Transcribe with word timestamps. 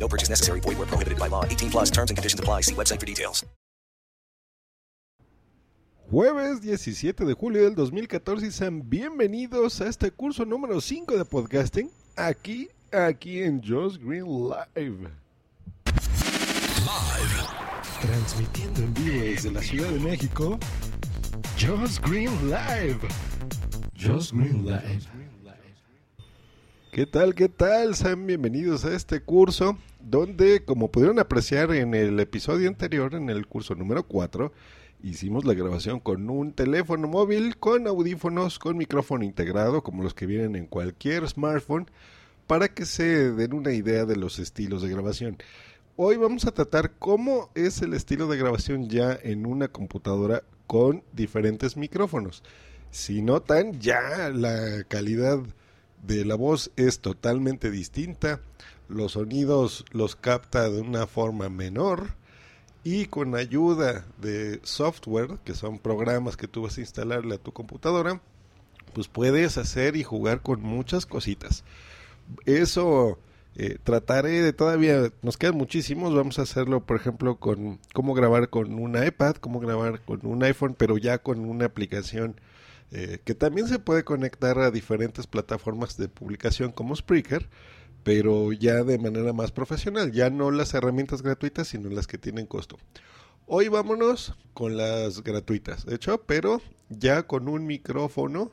No 0.00 0.08
purchase 0.08 0.30
necessary. 0.30 0.60
Void 0.60 0.78
where 0.78 0.86
prohibited 0.86 1.18
by 1.18 1.28
law. 1.28 1.44
18 1.44 1.70
plus 1.70 1.90
terms 1.90 2.10
and 2.10 2.16
conditions 2.16 2.40
apply. 2.40 2.62
See 2.62 2.74
website 2.74 2.98
for 2.98 3.06
details. 3.06 3.44
Jueves 6.10 6.60
17 6.60 7.24
de 7.24 7.34
julio 7.34 7.62
del 7.62 7.76
2014 7.76 8.46
y 8.46 8.50
sean 8.50 8.82
bienvenidos 8.90 9.80
a 9.80 9.86
este 9.86 10.10
curso 10.10 10.44
número 10.44 10.80
5 10.80 11.16
de 11.16 11.24
podcasting 11.24 11.88
aquí, 12.16 12.68
aquí 12.90 13.44
en 13.44 13.62
Josh 13.62 13.96
Green 13.96 14.26
Live. 14.26 15.08
Transmitiendo 18.00 18.80
en 18.80 18.94
vivo 18.94 19.24
desde 19.24 19.52
la 19.52 19.62
Ciudad 19.62 19.88
de 19.88 20.00
México, 20.00 20.58
Josh 21.56 22.00
Green 22.00 22.32
Live. 22.50 22.98
Josh 23.96 24.32
Green 24.32 24.66
Live. 24.66 25.19
¿Qué 26.90 27.06
tal? 27.06 27.36
¿Qué 27.36 27.48
tal? 27.48 27.94
Sean 27.94 28.26
bienvenidos 28.26 28.84
a 28.84 28.96
este 28.96 29.20
curso 29.20 29.78
donde, 30.00 30.64
como 30.64 30.90
pudieron 30.90 31.20
apreciar 31.20 31.70
en 31.72 31.94
el 31.94 32.18
episodio 32.18 32.68
anterior, 32.68 33.14
en 33.14 33.30
el 33.30 33.46
curso 33.46 33.76
número 33.76 34.08
4, 34.08 34.52
hicimos 35.00 35.44
la 35.44 35.54
grabación 35.54 36.00
con 36.00 36.28
un 36.28 36.52
teléfono 36.52 37.06
móvil, 37.06 37.58
con 37.58 37.86
audífonos, 37.86 38.58
con 38.58 38.76
micrófono 38.76 39.22
integrado, 39.22 39.84
como 39.84 40.02
los 40.02 40.14
que 40.14 40.26
vienen 40.26 40.56
en 40.56 40.66
cualquier 40.66 41.28
smartphone, 41.28 41.88
para 42.48 42.66
que 42.74 42.84
se 42.84 43.30
den 43.30 43.54
una 43.54 43.72
idea 43.72 44.04
de 44.04 44.16
los 44.16 44.40
estilos 44.40 44.82
de 44.82 44.88
grabación. 44.88 45.38
Hoy 45.94 46.16
vamos 46.16 46.44
a 46.46 46.52
tratar 46.52 46.94
cómo 46.98 47.50
es 47.54 47.82
el 47.82 47.94
estilo 47.94 48.26
de 48.26 48.36
grabación 48.36 48.88
ya 48.88 49.16
en 49.22 49.46
una 49.46 49.68
computadora 49.68 50.42
con 50.66 51.04
diferentes 51.12 51.76
micrófonos. 51.76 52.42
Si 52.90 53.22
notan, 53.22 53.78
ya 53.78 54.28
la 54.30 54.82
calidad 54.88 55.38
de 56.02 56.24
la 56.24 56.34
voz 56.34 56.70
es 56.76 57.00
totalmente 57.00 57.70
distinta. 57.70 58.40
Los 58.88 59.12
sonidos 59.12 59.84
los 59.92 60.16
capta 60.16 60.68
de 60.68 60.80
una 60.80 61.06
forma 61.06 61.48
menor 61.48 62.14
y 62.82 63.06
con 63.06 63.36
ayuda 63.36 64.06
de 64.20 64.60
software, 64.62 65.38
que 65.44 65.54
son 65.54 65.78
programas 65.78 66.36
que 66.36 66.48
tú 66.48 66.62
vas 66.62 66.78
a 66.78 66.80
instalarle 66.80 67.34
a 67.34 67.38
tu 67.38 67.52
computadora, 67.52 68.20
pues 68.94 69.08
puedes 69.08 69.58
hacer 69.58 69.96
y 69.96 70.02
jugar 70.02 70.40
con 70.42 70.62
muchas 70.62 71.06
cositas. 71.06 71.62
Eso 72.46 73.18
eh, 73.56 73.78
trataré 73.82 74.42
de 74.42 74.52
todavía, 74.52 75.12
nos 75.22 75.36
quedan 75.36 75.56
muchísimos, 75.56 76.14
vamos 76.14 76.38
a 76.38 76.42
hacerlo 76.42 76.80
por 76.80 76.96
ejemplo 76.96 77.36
con 77.36 77.78
cómo 77.92 78.14
grabar 78.14 78.48
con 78.48 78.72
un 78.74 79.02
iPad, 79.02 79.36
cómo 79.36 79.60
grabar 79.60 80.00
con 80.00 80.24
un 80.24 80.42
iPhone, 80.42 80.74
pero 80.76 80.96
ya 80.96 81.18
con 81.18 81.40
una 81.40 81.66
aplicación 81.66 82.36
eh, 82.92 83.20
que 83.24 83.34
también 83.34 83.68
se 83.68 83.78
puede 83.78 84.04
conectar 84.04 84.58
a 84.58 84.70
diferentes 84.70 85.26
plataformas 85.26 85.96
de 85.96 86.08
publicación 86.08 86.72
como 86.72 86.96
Spreaker, 86.96 87.48
pero 88.02 88.52
ya 88.52 88.82
de 88.82 88.98
manera 88.98 89.32
más 89.32 89.52
profesional, 89.52 90.12
ya 90.12 90.30
no 90.30 90.50
las 90.50 90.74
herramientas 90.74 91.22
gratuitas, 91.22 91.68
sino 91.68 91.90
las 91.90 92.06
que 92.06 92.18
tienen 92.18 92.46
costo. 92.46 92.78
Hoy 93.46 93.68
vámonos 93.68 94.34
con 94.54 94.76
las 94.76 95.22
gratuitas, 95.22 95.84
de 95.84 95.96
hecho, 95.96 96.22
pero 96.24 96.62
ya 96.88 97.24
con 97.26 97.48
un 97.48 97.66
micrófono 97.66 98.52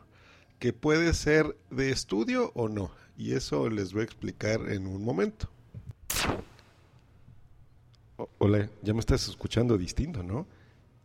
que 0.59 0.73
puede 0.73 1.13
ser 1.13 1.55
de 1.69 1.91
estudio 1.91 2.51
o 2.55 2.67
no 2.67 2.91
y 3.17 3.33
eso 3.33 3.69
les 3.69 3.93
voy 3.93 4.01
a 4.01 4.05
explicar 4.05 4.69
en 4.69 4.85
un 4.85 5.03
momento. 5.03 5.49
hola, 8.37 8.69
ya 8.83 8.93
me 8.93 8.99
estás 8.99 9.27
escuchando 9.27 9.77
distinto, 9.77 10.23
¿no? 10.23 10.47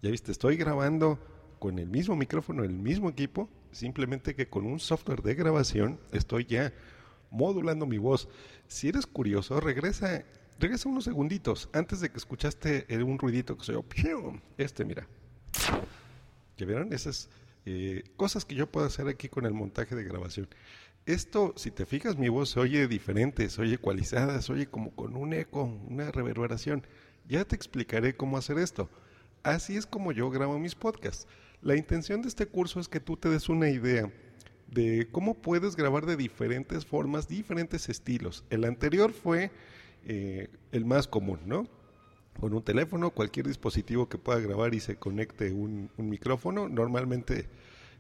Ya 0.03 0.11
viste, 0.11 0.31
estoy 0.31 0.57
grabando 0.57 1.19
con 1.63 1.79
el 1.79 1.87
mismo 1.87 2.17
micrófono, 2.17 2.65
el 2.65 2.73
mismo 2.73 3.09
equipo, 3.09 3.49
simplemente 3.71 4.35
que 4.35 4.49
con 4.49 4.67
un 4.67 4.81
software 4.81 5.23
de 5.23 5.37
grabación 5.37 6.01
estoy 6.11 6.45
ya 6.45 6.73
modulando 7.31 7.87
mi 7.87 7.99
voz. 7.99 8.29
Si 8.67 8.89
eres 8.89 9.07
curioso, 9.07 9.61
regresa, 9.61 10.25
regresa 10.59 10.89
unos 10.89 11.05
segunditos 11.05 11.69
antes 11.73 12.01
de 12.01 12.11
que 12.11 12.17
escuchaste 12.17 12.85
un 13.05 13.17
ruidito 13.17 13.57
que 13.57 13.65
soy 13.65 13.77
yo. 13.77 14.35
Este, 14.59 14.85
mira. 14.85 15.07
¿Ya 16.57 16.67
vieron? 16.67 16.93
Esas 16.93 17.31
eh, 17.65 18.03
cosas 18.17 18.45
que 18.45 18.57
yo 18.57 18.67
puedo 18.67 18.85
hacer 18.85 19.07
aquí 19.07 19.29
con 19.29 19.47
el 19.47 19.55
montaje 19.55 19.95
de 19.95 20.03
grabación. 20.03 20.49
Esto, 21.07 21.55
si 21.55 21.71
te 21.71 21.87
fijas, 21.87 22.19
mi 22.19 22.29
voz 22.29 22.51
se 22.51 22.59
oye 22.59 22.89
diferente, 22.89 23.49
se 23.49 23.63
oye 23.63 23.75
ecualizada, 23.75 24.43
se 24.43 24.53
oye 24.53 24.67
como 24.67 24.97
con 24.97 25.15
un 25.15 25.33
eco, 25.33 25.63
una 25.63 26.11
reverberación. 26.11 26.85
Ya 27.29 27.45
te 27.45 27.55
explicaré 27.55 28.17
cómo 28.17 28.37
hacer 28.37 28.59
esto. 28.59 28.91
Así 29.45 29.77
es 29.77 29.87
como 29.87 30.11
yo 30.11 30.29
grabo 30.29 30.59
mis 30.59 30.75
podcasts. 30.75 31.29
La 31.63 31.77
intención 31.77 32.23
de 32.23 32.29
este 32.29 32.47
curso 32.47 32.81
es 32.81 32.89
que 32.89 33.01
tú 33.01 33.17
te 33.17 33.29
des 33.29 33.49
una 33.49 33.71
idea 33.71 34.11
de 34.69 35.09
cómo 35.13 35.35
puedes 35.35 35.77
grabar 35.77 36.07
de 36.07 36.17
diferentes 36.17 36.85
formas, 36.85 37.29
diferentes 37.29 37.89
estilos. 37.89 38.45
El 38.51 38.65
anterior 38.65 39.13
fue 39.13 39.51
eh, 40.07 40.49
el 40.73 40.85
más 40.85 41.07
común, 41.07 41.39
¿no? 41.47 41.69
Con 42.41 42.55
un 42.55 42.63
teléfono, 42.63 43.11
cualquier 43.11 43.47
dispositivo 43.47 44.09
que 44.09 44.19
pueda 44.19 44.41
grabar 44.41 44.75
y 44.75 44.81
se 44.81 44.97
conecte 44.97 45.53
un, 45.53 45.91
un 45.97 46.09
micrófono. 46.09 46.69
Normalmente 46.69 47.49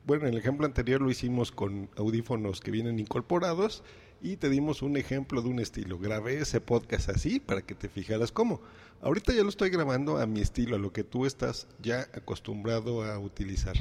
bueno, 0.04 0.26
en 0.26 0.32
el 0.34 0.40
ejemplo 0.40 0.66
anterior 0.66 1.00
lo 1.00 1.10
hicimos 1.10 1.52
con 1.52 1.88
audífonos 1.96 2.60
que 2.60 2.72
vienen 2.72 2.98
incorporados 2.98 3.84
y 4.22 4.36
te 4.36 4.48
dimos 4.48 4.82
un 4.82 4.96
ejemplo 4.96 5.42
de 5.42 5.48
un 5.48 5.58
estilo. 5.58 5.98
Grabé 5.98 6.38
ese 6.38 6.60
podcast 6.60 7.08
así 7.08 7.40
para 7.40 7.62
que 7.62 7.74
te 7.74 7.88
fijaras 7.88 8.30
cómo. 8.30 8.60
Ahorita 9.02 9.32
ya 9.32 9.42
lo 9.42 9.48
estoy 9.48 9.70
grabando 9.70 10.18
a 10.18 10.26
mi 10.26 10.40
estilo, 10.40 10.76
a 10.76 10.78
lo 10.78 10.92
que 10.92 11.02
tú 11.02 11.26
estás 11.26 11.66
ya 11.82 12.08
acostumbrado 12.14 13.02
a 13.02 13.18
utilizar. 13.18 13.74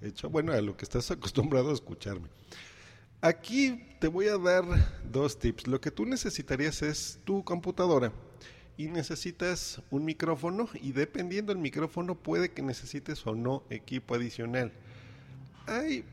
De 0.00 0.08
hecho, 0.08 0.30
bueno, 0.30 0.52
a 0.52 0.60
lo 0.60 0.76
que 0.76 0.84
estás 0.84 1.10
acostumbrado 1.10 1.70
a 1.70 1.74
escucharme. 1.74 2.28
Aquí 3.20 3.82
te 3.98 4.08
voy 4.08 4.28
a 4.28 4.38
dar 4.38 4.64
dos 5.10 5.38
tips. 5.38 5.66
Lo 5.66 5.80
que 5.80 5.90
tú 5.90 6.06
necesitarías 6.06 6.82
es 6.82 7.18
tu 7.24 7.44
computadora 7.44 8.12
y 8.76 8.86
necesitas 8.86 9.82
un 9.90 10.04
micrófono 10.04 10.68
y 10.80 10.92
dependiendo 10.92 11.52
del 11.52 11.60
micrófono 11.60 12.14
puede 12.14 12.52
que 12.52 12.62
necesites 12.62 13.26
o 13.26 13.34
no 13.34 13.64
equipo 13.68 14.14
adicional 14.14 14.72
hay 15.70 16.04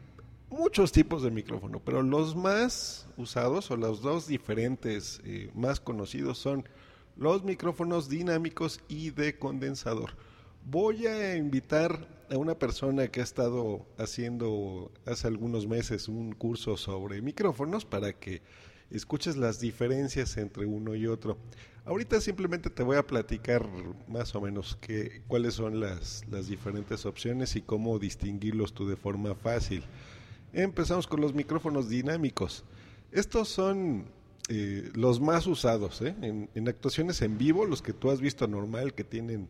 muchos 0.50 0.92
tipos 0.92 1.24
de 1.24 1.32
micrófono, 1.32 1.82
pero 1.84 2.02
los 2.02 2.36
más 2.36 3.08
usados 3.18 3.70
o 3.72 3.78
los 3.78 4.02
dos 4.02 4.28
diferentes 4.28 5.22
eh, 5.26 5.50
más 5.54 5.80
conocidos 5.80 6.38
son 6.38 6.68
los 7.16 7.44
micrófonos 7.44 8.10
dinámicos 8.10 8.80
y 8.88 9.10
de 9.10 9.38
condensador. 9.38 10.12
Voy 10.66 11.08
a 11.08 11.36
invitar 11.36 12.08
a 12.30 12.38
una 12.38 12.56
persona 12.56 13.08
que 13.08 13.22
ha 13.22 13.24
estado 13.24 13.86
haciendo 13.98 14.92
hace 15.06 15.28
algunos 15.28 15.68
meses 15.68 16.08
un 16.08 16.34
curso 16.34 16.78
sobre 16.78 17.22
micrófonos 17.22 17.86
para 17.86 18.14
que 18.14 18.42
escuches 18.92 19.38
las 19.38 19.60
diferencias 19.60 20.38
entre 20.38 20.66
uno 20.66 20.96
y 20.96 21.08
otro. 21.08 21.38
Ahorita 21.86 22.20
simplemente 22.20 22.70
te 22.70 22.84
voy 22.84 22.98
a 22.98 23.08
platicar 23.08 23.66
más 24.10 24.36
o 24.36 24.42
menos 24.42 24.78
qué, 24.82 25.22
cuáles 25.28 25.54
son 25.54 25.80
las, 25.80 26.26
las 26.30 26.48
diferentes 26.48 27.06
opciones 27.06 27.56
y 27.56 27.62
cómo 27.62 27.98
distinguirlos 27.98 28.74
tú 28.74 28.88
de 28.88 28.98
forma 28.98 29.36
fácil. 29.36 29.84
Empezamos 30.58 31.06
con 31.06 31.22
los 31.22 31.36
micrófonos 31.36 31.88
dinámicos. 31.88 32.64
Estos 33.12 33.48
son 33.48 34.06
eh, 34.50 34.90
los 34.96 35.22
más 35.22 35.46
usados 35.46 36.02
¿eh? 36.02 36.16
en, 36.20 36.68
actuaciones 36.68 37.22
en 37.22 37.38
vivo, 37.38 37.68
los 37.68 37.84
que 37.84 37.94
tú 37.94 38.10
has 38.10 38.22
visto 38.22 38.48
normal, 38.48 38.96
que 38.96 39.04
tienen 39.04 39.50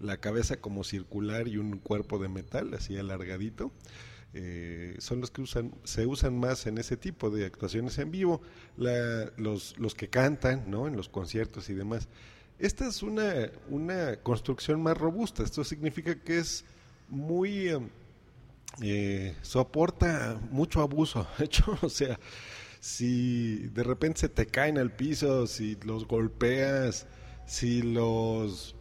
la 0.00 0.16
cabeza 0.16 0.56
como 0.56 0.82
circular 0.82 1.46
y 1.46 1.58
un 1.58 1.76
cuerpo 1.76 2.18
de 2.18 2.30
metal 2.30 2.72
así 2.72 2.96
alargadito. 2.96 3.70
Eh, 4.32 4.96
son 4.98 5.20
los 5.20 5.30
que 5.30 5.42
usan, 5.42 5.74
se 5.84 6.06
usan 6.06 6.40
más 6.40 6.66
en 6.66 6.78
ese 6.78 6.96
tipo 6.96 7.28
de 7.28 7.44
actuaciones 7.44 7.98
en 7.98 8.10
vivo, 8.10 8.40
los, 8.78 9.74
que 9.94 10.08
cantan 10.08 10.70
¿no? 10.70 10.88
en 10.88 10.96
los 10.96 11.10
conciertos 11.10 11.68
y 11.68 11.74
demás. 11.74 12.08
Esta 12.58 12.88
es 12.88 13.02
una, 13.02 13.50
una 13.68 14.16
construcción 14.22 14.82
más 14.82 14.96
robusta, 14.96 15.42
esto 15.42 15.64
significa 15.64 16.18
que 16.18 16.38
es 16.38 16.64
muy... 17.10 17.70
Eh, 18.82 19.34
soporta 19.42 20.38
mucho 20.50 20.82
abuso, 20.82 21.26
hecho, 21.38 21.78
o 21.80 21.88
sea, 21.88 22.18
si 22.80 23.68
de 23.68 23.82
repente 23.82 24.20
se 24.20 24.28
te 24.28 24.46
caen 24.46 24.78
al 24.78 24.92
piso, 24.92 25.46
si 25.46 25.76
los 25.76 26.06
golpeas, 26.06 27.06
si 27.46 27.80
los 27.82 28.76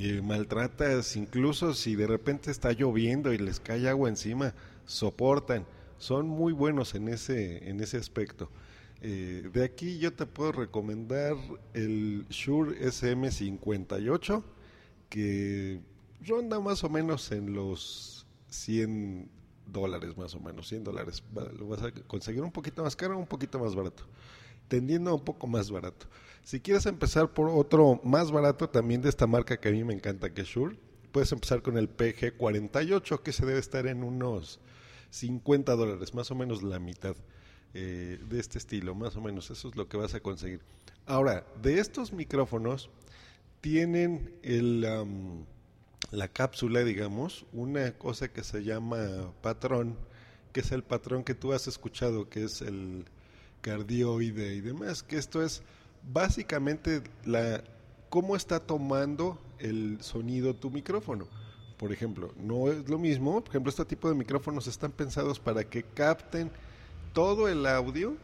eh, 0.00 0.20
maltratas, 0.22 1.16
incluso 1.16 1.74
si 1.74 1.94
de 1.94 2.06
repente 2.06 2.50
está 2.50 2.72
lloviendo 2.72 3.32
y 3.32 3.38
les 3.38 3.60
cae 3.60 3.88
agua 3.88 4.08
encima, 4.08 4.54
soportan, 4.86 5.66
son 5.98 6.26
muy 6.26 6.52
buenos 6.52 6.94
en 6.94 7.08
ese, 7.08 7.68
en 7.68 7.80
ese 7.80 7.98
aspecto. 7.98 8.50
Eh, 9.02 9.50
de 9.52 9.64
aquí 9.64 9.98
yo 9.98 10.12
te 10.12 10.26
puedo 10.26 10.52
recomendar 10.52 11.36
el 11.74 12.26
Shure 12.30 12.80
SM58. 12.80 14.42
que 15.08 15.80
ronda 16.26 16.60
más 16.60 16.84
o 16.84 16.88
menos 16.88 17.32
en 17.32 17.52
los 17.54 18.21
100 18.52 19.28
dólares 19.66 20.16
más 20.16 20.34
o 20.34 20.40
menos, 20.40 20.68
100 20.68 20.84
dólares. 20.84 21.22
Lo 21.58 21.68
vas 21.68 21.82
a 21.82 21.90
conseguir 22.06 22.42
un 22.42 22.52
poquito 22.52 22.82
más 22.82 22.94
caro 22.94 23.18
un 23.18 23.26
poquito 23.26 23.58
más 23.58 23.74
barato, 23.74 24.04
tendiendo 24.68 25.10
a 25.10 25.14
un 25.14 25.24
poco 25.24 25.46
más 25.46 25.70
barato. 25.70 26.06
Si 26.44 26.60
quieres 26.60 26.86
empezar 26.86 27.32
por 27.32 27.48
otro 27.48 28.00
más 28.04 28.30
barato, 28.30 28.68
también 28.68 29.00
de 29.00 29.08
esta 29.08 29.26
marca 29.26 29.58
que 29.58 29.68
a 29.68 29.72
mí 29.72 29.84
me 29.84 29.94
encanta, 29.94 30.32
que 30.32 30.42
es 30.42 30.48
Shure, 30.48 30.76
puedes 31.12 31.32
empezar 31.32 31.62
con 31.62 31.78
el 31.78 31.94
PG48, 31.94 33.20
que 33.22 33.32
se 33.32 33.46
debe 33.46 33.60
estar 33.60 33.86
en 33.86 34.02
unos 34.02 34.60
50 35.10 35.74
dólares, 35.76 36.14
más 36.14 36.30
o 36.30 36.34
menos 36.34 36.62
la 36.62 36.78
mitad 36.78 37.16
eh, 37.74 38.18
de 38.28 38.40
este 38.40 38.58
estilo, 38.58 38.94
más 38.94 39.16
o 39.16 39.20
menos, 39.20 39.50
eso 39.50 39.68
es 39.68 39.76
lo 39.76 39.88
que 39.88 39.96
vas 39.96 40.14
a 40.14 40.20
conseguir. 40.20 40.60
Ahora, 41.06 41.46
de 41.62 41.78
estos 41.78 42.12
micrófonos, 42.12 42.90
tienen 43.60 44.34
el, 44.42 44.84
la 46.10 46.28
cápsula, 46.28 46.84
digamos, 46.84 47.46
una 47.52 47.92
cosa 47.92 48.28
que 48.28 48.42
se 48.44 48.64
llama 48.64 49.32
patrón, 49.40 49.96
que 50.52 50.60
es 50.60 50.72
el 50.72 50.82
patrón 50.82 51.24
que 51.24 51.34
tú 51.34 51.52
has 51.52 51.66
escuchado, 51.68 52.28
que 52.28 52.44
es 52.44 52.60
el 52.60 53.04
cardioide 53.60 54.54
y 54.54 54.60
demás, 54.60 55.02
que 55.02 55.16
esto 55.16 55.42
es 55.42 55.62
básicamente 56.12 57.02
la 57.24 57.62
cómo 58.10 58.36
está 58.36 58.60
tomando 58.60 59.40
el 59.58 59.98
sonido 60.02 60.54
tu 60.54 60.70
micrófono. 60.70 61.26
Por 61.78 61.92
ejemplo, 61.92 62.32
no 62.36 62.70
es 62.70 62.88
lo 62.88 62.98
mismo, 62.98 63.40
por 63.40 63.48
ejemplo, 63.48 63.70
este 63.70 63.84
tipo 63.84 64.08
de 64.08 64.14
micrófonos 64.14 64.66
están 64.66 64.92
pensados 64.92 65.40
para 65.40 65.64
que 65.64 65.82
capten 65.82 66.50
todo 67.12 67.48
el 67.48 67.66
audio 67.66 68.16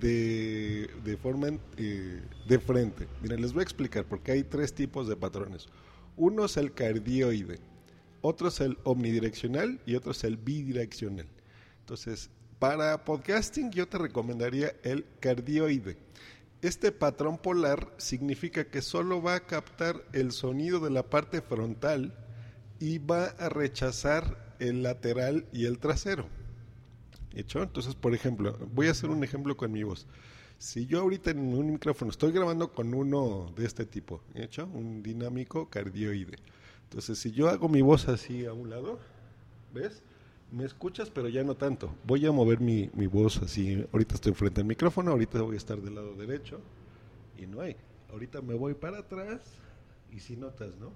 de, 0.00 0.90
de 1.04 1.16
forma 1.16 1.48
eh, 1.76 2.22
de 2.46 2.58
frente. 2.58 3.08
Miren, 3.20 3.42
les 3.42 3.52
voy 3.52 3.60
a 3.60 3.64
explicar 3.64 4.04
porque 4.04 4.32
hay 4.32 4.44
tres 4.44 4.72
tipos 4.72 5.08
de 5.08 5.16
patrones. 5.16 5.68
Uno 6.16 6.46
es 6.46 6.56
el 6.56 6.72
cardioide, 6.72 7.60
otro 8.22 8.48
es 8.48 8.60
el 8.60 8.78
omnidireccional 8.84 9.80
y 9.84 9.94
otro 9.94 10.12
es 10.12 10.24
el 10.24 10.36
bidireccional. 10.36 11.28
Entonces, 11.80 12.30
para 12.58 13.04
podcasting 13.04 13.70
yo 13.70 13.86
te 13.86 13.98
recomendaría 13.98 14.74
el 14.82 15.04
cardioide. 15.20 15.98
Este 16.62 16.90
patrón 16.90 17.36
polar 17.36 17.92
significa 17.98 18.64
que 18.64 18.80
solo 18.80 19.20
va 19.22 19.34
a 19.34 19.46
captar 19.46 20.02
el 20.12 20.32
sonido 20.32 20.80
de 20.80 20.90
la 20.90 21.02
parte 21.02 21.42
frontal 21.42 22.14
y 22.80 22.98
va 22.98 23.26
a 23.26 23.48
rechazar 23.50 24.56
el 24.58 24.82
lateral 24.82 25.46
y 25.52 25.66
el 25.66 25.78
trasero. 25.78 26.28
¿Hecho? 27.34 27.62
Entonces, 27.62 27.94
por 27.94 28.14
ejemplo, 28.14 28.56
voy 28.72 28.88
a 28.88 28.92
hacer 28.92 29.10
un 29.10 29.22
ejemplo 29.22 29.56
con 29.56 29.70
mi 29.70 29.82
voz. 29.82 30.06
Si 30.58 30.86
yo 30.86 31.00
ahorita 31.00 31.30
en 31.30 31.38
un 31.38 31.72
micrófono 31.72 32.10
estoy 32.10 32.32
grabando 32.32 32.72
con 32.72 32.94
uno 32.94 33.52
de 33.56 33.66
este 33.66 33.84
tipo, 33.84 34.22
¿hecho? 34.34 34.66
Un 34.72 35.02
dinámico 35.02 35.68
cardioide. 35.68 36.36
Entonces, 36.84 37.18
si 37.18 37.32
yo 37.32 37.48
hago 37.48 37.68
mi 37.68 37.82
voz 37.82 38.08
así 38.08 38.46
a 38.46 38.52
un 38.52 38.70
lado, 38.70 38.98
¿ves? 39.74 40.02
Me 40.52 40.64
escuchas, 40.64 41.10
pero 41.10 41.28
ya 41.28 41.42
no 41.44 41.56
tanto. 41.56 41.94
Voy 42.04 42.24
a 42.24 42.32
mover 42.32 42.60
mi, 42.60 42.90
mi 42.94 43.06
voz 43.06 43.42
así. 43.42 43.84
Ahorita 43.92 44.14
estoy 44.14 44.32
frente 44.32 44.60
al 44.60 44.66
micrófono, 44.66 45.10
ahorita 45.10 45.42
voy 45.42 45.56
a 45.56 45.58
estar 45.58 45.80
del 45.80 45.96
lado 45.96 46.14
derecho 46.14 46.60
y 47.36 47.46
no 47.46 47.60
hay. 47.60 47.76
Ahorita 48.10 48.40
me 48.40 48.54
voy 48.54 48.74
para 48.74 48.98
atrás 48.98 49.40
y 50.12 50.20
si 50.20 50.36
notas, 50.36 50.76
¿no? 50.76 50.92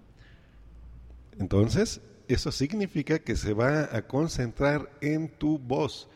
Entonces, 1.38 2.00
eso 2.28 2.52
significa 2.52 3.18
que 3.18 3.36
se 3.36 3.52
va 3.52 3.94
a 3.94 4.06
concentrar 4.06 4.90
en 5.00 5.28
tu 5.28 5.58
voz. 5.58 6.08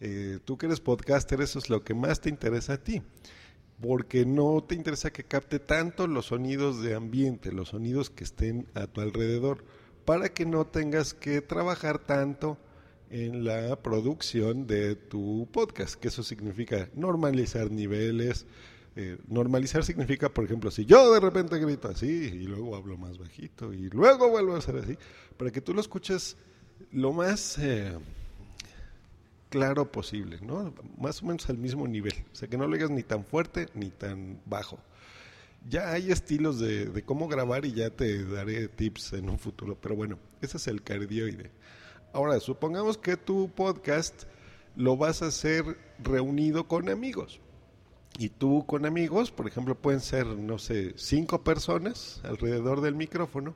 Eh, 0.00 0.38
tú 0.44 0.56
que 0.56 0.66
eres 0.66 0.80
podcaster, 0.80 1.40
eso 1.40 1.58
es 1.58 1.68
lo 1.68 1.84
que 1.84 1.94
más 1.94 2.20
te 2.20 2.30
interesa 2.30 2.74
a 2.74 2.78
ti, 2.78 3.02
porque 3.80 4.24
no 4.24 4.64
te 4.66 4.74
interesa 4.74 5.12
que 5.12 5.24
capte 5.24 5.58
tanto 5.58 6.06
los 6.06 6.26
sonidos 6.26 6.82
de 6.82 6.94
ambiente, 6.94 7.52
los 7.52 7.68
sonidos 7.70 8.08
que 8.08 8.24
estén 8.24 8.66
a 8.74 8.86
tu 8.86 9.02
alrededor, 9.02 9.64
para 10.06 10.30
que 10.30 10.46
no 10.46 10.66
tengas 10.66 11.12
que 11.12 11.42
trabajar 11.42 11.98
tanto 11.98 12.58
en 13.10 13.44
la 13.44 13.76
producción 13.82 14.66
de 14.66 14.96
tu 14.96 15.48
podcast, 15.52 15.96
que 15.96 16.08
eso 16.08 16.22
significa 16.22 16.88
normalizar 16.94 17.70
niveles. 17.70 18.46
Eh, 18.96 19.18
normalizar 19.28 19.84
significa, 19.84 20.28
por 20.28 20.44
ejemplo, 20.44 20.70
si 20.70 20.84
yo 20.84 21.12
de 21.12 21.20
repente 21.20 21.58
grito 21.58 21.88
así 21.88 22.06
y 22.06 22.44
luego 22.44 22.74
hablo 22.74 22.96
más 22.96 23.18
bajito 23.18 23.72
y 23.72 23.88
luego 23.90 24.30
vuelvo 24.30 24.54
a 24.54 24.58
hacer 24.58 24.76
así, 24.76 24.96
para 25.36 25.50
que 25.50 25.60
tú 25.60 25.74
lo 25.74 25.80
escuches 25.80 26.36
lo 26.92 27.12
más 27.12 27.58
eh, 27.58 27.96
claro 29.50 29.92
posible, 29.92 30.38
¿no? 30.40 30.72
Más 30.98 31.22
o 31.22 31.26
menos 31.26 31.48
al 31.50 31.58
mismo 31.58 31.86
nivel. 31.86 32.14
O 32.32 32.34
sea, 32.34 32.48
que 32.48 32.56
no 32.56 32.66
lo 32.66 32.74
digas 32.74 32.90
ni 32.90 33.02
tan 33.02 33.24
fuerte 33.24 33.66
ni 33.74 33.90
tan 33.90 34.40
bajo. 34.46 34.78
Ya 35.68 35.92
hay 35.92 36.10
estilos 36.10 36.58
de, 36.58 36.86
de, 36.86 37.02
cómo 37.02 37.28
grabar 37.28 37.66
y 37.66 37.72
ya 37.72 37.90
te 37.90 38.24
daré 38.24 38.68
tips 38.68 39.12
en 39.12 39.28
un 39.28 39.38
futuro. 39.38 39.76
Pero 39.78 39.94
bueno, 39.94 40.18
ese 40.40 40.56
es 40.56 40.66
el 40.68 40.82
cardioide. 40.82 41.50
Ahora, 42.14 42.40
supongamos 42.40 42.96
que 42.96 43.18
tu 43.18 43.50
podcast 43.50 44.24
lo 44.74 44.96
vas 44.96 45.22
a 45.22 45.26
hacer 45.26 45.64
reunido 45.98 46.66
con 46.66 46.88
amigos. 46.88 47.40
Y 48.18 48.28
tú 48.30 48.64
con 48.66 48.86
amigos, 48.86 49.30
por 49.30 49.46
ejemplo, 49.46 49.74
pueden 49.74 50.00
ser, 50.00 50.26
no 50.26 50.58
sé, 50.58 50.94
cinco 50.96 51.42
personas 51.42 52.20
alrededor 52.24 52.80
del 52.80 52.94
micrófono 52.94 53.54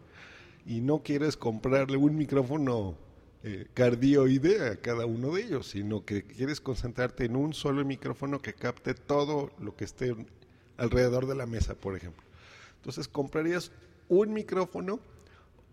y 0.66 0.80
no 0.80 1.02
quieres 1.02 1.36
comprarle 1.36 1.96
un 1.96 2.16
micrófono 2.16 2.96
eh, 3.46 3.66
cardioide 3.74 4.66
a 4.70 4.76
cada 4.76 5.04
uno 5.04 5.34
de 5.34 5.42
ellos, 5.42 5.68
sino 5.68 6.06
que 6.06 6.22
quieres 6.22 6.62
concentrarte 6.62 7.26
en 7.26 7.36
un 7.36 7.52
solo 7.52 7.84
micrófono 7.84 8.40
que 8.40 8.54
capte 8.54 8.94
todo 8.94 9.50
lo 9.58 9.76
que 9.76 9.84
esté 9.84 10.16
alrededor 10.78 11.26
de 11.26 11.34
la 11.34 11.44
mesa, 11.44 11.74
por 11.74 11.94
ejemplo. 11.94 12.22
Entonces 12.76 13.06
comprarías 13.06 13.70
un 14.08 14.32
micrófono 14.32 14.98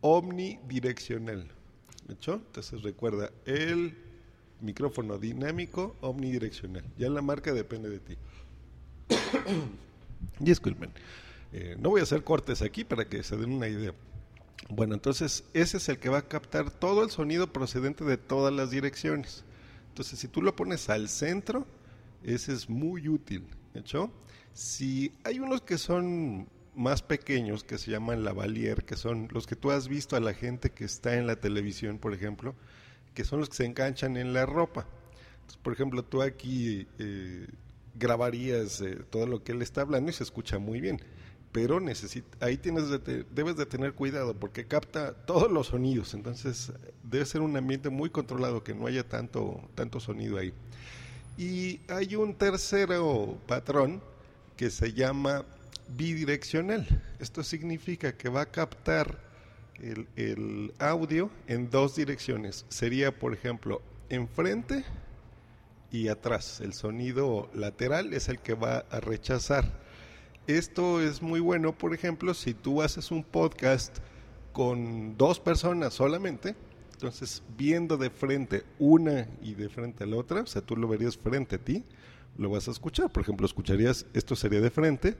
omnidireccional. 0.01 1.47
¿Hecho? 2.09 2.33
Entonces 2.33 2.81
recuerda, 2.81 3.31
el 3.45 3.95
micrófono 4.59 5.17
dinámico 5.17 5.95
omnidireccional. 6.01 6.83
Ya 6.97 7.09
la 7.09 7.21
marca 7.21 7.53
depende 7.53 7.89
de 7.89 7.99
ti. 7.99 8.17
Disculpen. 10.39 10.91
Eh, 11.53 11.77
no 11.79 11.91
voy 11.91 12.01
a 12.01 12.03
hacer 12.03 12.21
cortes 12.25 12.61
aquí 12.61 12.83
para 12.83 13.07
que 13.07 13.23
se 13.23 13.37
den 13.37 13.53
una 13.53 13.69
idea. 13.69 13.93
Bueno, 14.69 14.93
entonces 14.93 15.43
ese 15.53 15.77
es 15.77 15.89
el 15.89 15.99
que 15.99 16.09
va 16.09 16.19
a 16.19 16.27
captar 16.27 16.71
todo 16.71 17.03
el 17.03 17.09
sonido 17.09 17.51
procedente 17.51 18.03
de 18.05 18.17
todas 18.17 18.53
las 18.53 18.71
direcciones. 18.71 19.43
Entonces, 19.89 20.19
si 20.19 20.27
tú 20.27 20.41
lo 20.41 20.55
pones 20.55 20.89
al 20.89 21.09
centro, 21.09 21.67
ese 22.23 22.53
es 22.53 22.69
muy 22.69 23.07
útil. 23.07 23.45
¿Hecho? 23.73 24.11
Si 24.53 25.13
hay 25.23 25.39
unos 25.39 25.61
que 25.61 25.77
son 25.77 26.47
más 26.75 27.01
pequeños 27.01 27.63
que 27.63 27.77
se 27.77 27.91
llaman 27.91 28.23
lavalier, 28.23 28.83
que 28.85 28.95
son 28.95 29.27
los 29.31 29.47
que 29.47 29.55
tú 29.55 29.71
has 29.71 29.87
visto 29.87 30.15
a 30.15 30.19
la 30.19 30.33
gente 30.33 30.71
que 30.71 30.85
está 30.85 31.15
en 31.15 31.27
la 31.27 31.37
televisión, 31.37 31.97
por 31.97 32.13
ejemplo, 32.13 32.55
que 33.13 33.25
son 33.25 33.39
los 33.39 33.49
que 33.49 33.57
se 33.57 33.65
enganchan 33.65 34.17
en 34.17 34.33
la 34.33 34.45
ropa. 34.45 34.87
Entonces, 35.33 35.57
por 35.61 35.73
ejemplo, 35.73 36.03
tú 36.03 36.21
aquí 36.21 36.87
eh, 36.99 37.47
grabarías 37.95 38.81
eh, 38.81 38.99
todo 39.09 39.25
lo 39.25 39.43
que 39.43 39.51
él 39.51 39.61
está 39.61 39.81
hablando 39.81 40.11
y 40.11 40.13
se 40.13 40.23
escucha 40.23 40.59
muy 40.59 40.79
bien 40.79 41.01
pero 41.51 41.81
ahí 42.39 42.57
tienes 42.57 42.85
debes 43.31 43.57
de 43.57 43.65
tener 43.65 43.93
cuidado 43.93 44.33
porque 44.33 44.65
capta 44.65 45.13
todos 45.13 45.51
los 45.51 45.67
sonidos, 45.67 46.13
entonces 46.13 46.71
debe 47.03 47.25
ser 47.25 47.41
un 47.41 47.55
ambiente 47.57 47.89
muy 47.89 48.09
controlado 48.09 48.63
que 48.63 48.73
no 48.73 48.87
haya 48.87 49.07
tanto, 49.07 49.61
tanto 49.75 49.99
sonido 49.99 50.37
ahí. 50.37 50.53
Y 51.37 51.81
hay 51.89 52.15
un 52.15 52.35
tercero 52.35 53.37
patrón 53.47 54.01
que 54.55 54.69
se 54.69 54.93
llama 54.93 55.45
bidireccional. 55.97 56.87
Esto 57.19 57.43
significa 57.43 58.15
que 58.15 58.29
va 58.29 58.41
a 58.41 58.45
captar 58.45 59.19
el, 59.79 60.07
el 60.15 60.73
audio 60.79 61.29
en 61.47 61.69
dos 61.69 61.95
direcciones. 61.95 62.65
Sería, 62.69 63.17
por 63.17 63.33
ejemplo, 63.33 63.81
enfrente 64.09 64.85
y 65.91 66.07
atrás. 66.07 66.61
El 66.61 66.73
sonido 66.73 67.49
lateral 67.53 68.13
es 68.13 68.29
el 68.29 68.39
que 68.39 68.53
va 68.53 68.85
a 68.89 68.99
rechazar 68.99 69.80
esto 70.47 71.01
es 71.01 71.21
muy 71.21 71.39
bueno, 71.39 71.77
por 71.77 71.93
ejemplo, 71.93 72.33
si 72.33 72.53
tú 72.53 72.81
haces 72.81 73.11
un 73.11 73.23
podcast 73.23 73.97
con 74.51 75.17
dos 75.17 75.39
personas 75.39 75.93
solamente, 75.93 76.55
entonces 76.93 77.41
viendo 77.57 77.97
de 77.97 78.09
frente 78.09 78.63
una 78.79 79.27
y 79.41 79.53
de 79.53 79.69
frente 79.69 80.03
a 80.03 80.07
la 80.07 80.17
otra, 80.17 80.41
o 80.41 80.47
sea, 80.47 80.61
tú 80.61 80.75
lo 80.75 80.87
verías 80.87 81.17
frente 81.17 81.55
a 81.55 81.59
ti, 81.59 81.83
lo 82.37 82.49
vas 82.49 82.67
a 82.67 82.71
escuchar. 82.71 83.11
Por 83.11 83.23
ejemplo, 83.23 83.45
escucharías, 83.45 84.05
esto 84.13 84.35
sería 84.35 84.61
de 84.61 84.69
frente, 84.69 85.17